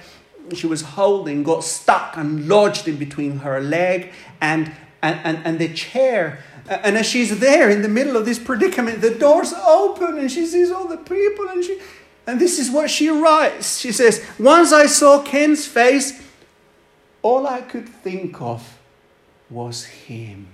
she 0.56 0.68
was 0.68 0.82
holding 0.82 1.44
got 1.44 1.64
stuck 1.66 2.16
and 2.16 2.48
lodged 2.48 2.88
in 2.88 2.96
between 2.96 3.40
her 3.40 3.60
leg 3.60 4.14
and, 4.40 4.72
and, 5.02 5.20
and, 5.24 5.46
and 5.46 5.60
the 5.60 5.74
chair. 5.74 6.40
And 6.70 6.98
as 6.98 7.06
she's 7.06 7.40
there 7.40 7.70
in 7.70 7.82
the 7.82 7.90
middle 7.90 8.18
of 8.18 8.26
this 8.26 8.40
predicament, 8.40 9.02
the 9.02 9.14
doors 9.14 9.54
open 9.54 10.18
and 10.18 10.32
she 10.32 10.46
sees 10.46 10.72
all 10.72 10.88
the 10.88 10.98
people 10.98 11.48
and 11.50 11.64
she 11.64 11.80
and 12.28 12.42
this 12.42 12.60
is 12.60 12.70
what 12.70 12.90
she 12.90 13.08
writes. 13.08 13.80
She 13.80 13.94
says, 13.94 14.24
Once 14.38 14.74
I 14.74 14.86
saw 14.86 15.24
Ken's 15.24 15.66
face, 15.66 16.22
all 17.22 17.48
I 17.48 17.62
could 17.62 17.88
think 17.88 18.42
of 18.42 18.78
was 19.50 19.86
him. 19.86 20.48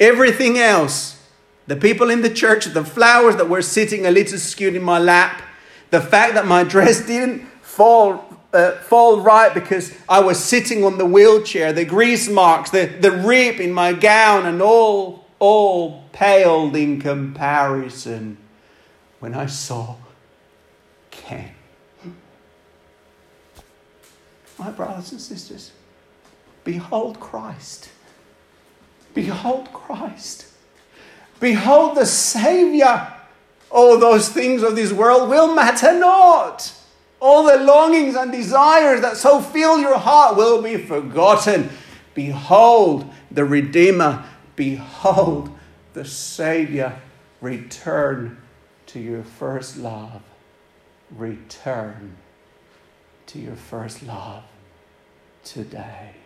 Everything 0.00 0.58
else, 0.58 1.22
the 1.68 1.76
people 1.76 2.10
in 2.10 2.22
the 2.22 2.30
church, 2.30 2.64
the 2.64 2.84
flowers 2.84 3.36
that 3.36 3.48
were 3.48 3.62
sitting 3.62 4.04
a 4.04 4.10
little 4.10 4.38
skewed 4.38 4.74
in 4.74 4.82
my 4.82 4.98
lap, 4.98 5.42
the 5.90 6.00
fact 6.00 6.34
that 6.34 6.46
my 6.46 6.64
dress 6.74 7.06
didn't 7.06 7.42
fall, 7.62 8.36
uh, 8.52 8.72
fall 8.78 9.20
right 9.20 9.54
because 9.54 9.96
I 10.08 10.18
was 10.18 10.42
sitting 10.42 10.82
on 10.84 10.98
the 10.98 11.06
wheelchair, 11.06 11.72
the 11.72 11.84
grease 11.84 12.28
marks, 12.28 12.70
the, 12.70 12.86
the 12.86 13.12
rip 13.12 13.60
in 13.60 13.72
my 13.72 13.92
gown, 13.92 14.44
and 14.46 14.60
all, 14.60 15.24
all 15.38 16.02
paled 16.10 16.74
in 16.74 17.00
comparison 17.00 18.38
when 19.20 19.34
I 19.34 19.46
saw 19.46 19.96
Ken. 21.10 21.52
My 24.58 24.70
brothers 24.70 25.12
and 25.12 25.20
sisters, 25.20 25.72
behold 26.64 27.18
Christ. 27.18 27.90
Behold 29.14 29.72
Christ. 29.72 30.46
Behold 31.40 31.96
the 31.96 32.06
Savior. 32.06 33.14
All 33.70 33.98
those 33.98 34.28
things 34.28 34.62
of 34.62 34.76
this 34.76 34.92
world 34.92 35.30
will 35.30 35.54
matter 35.54 35.98
not. 35.98 36.74
All 37.20 37.44
the 37.44 37.64
longings 37.64 38.16
and 38.16 38.30
desires 38.32 39.00
that 39.00 39.16
so 39.16 39.40
fill 39.40 39.78
your 39.78 39.98
heart 39.98 40.36
will 40.36 40.62
be 40.62 40.76
forgotten. 40.76 41.70
Behold 42.14 43.10
the 43.30 43.44
Redeemer. 43.44 44.24
Behold 44.56 45.50
the 45.94 46.04
Savior. 46.04 47.00
Return 47.40 48.36
to 48.86 49.00
your 49.00 49.22
first 49.22 49.76
love. 49.76 50.22
Return 51.16 52.16
to 53.26 53.38
your 53.38 53.56
first 53.56 54.02
love 54.02 54.44
today. 55.44 56.19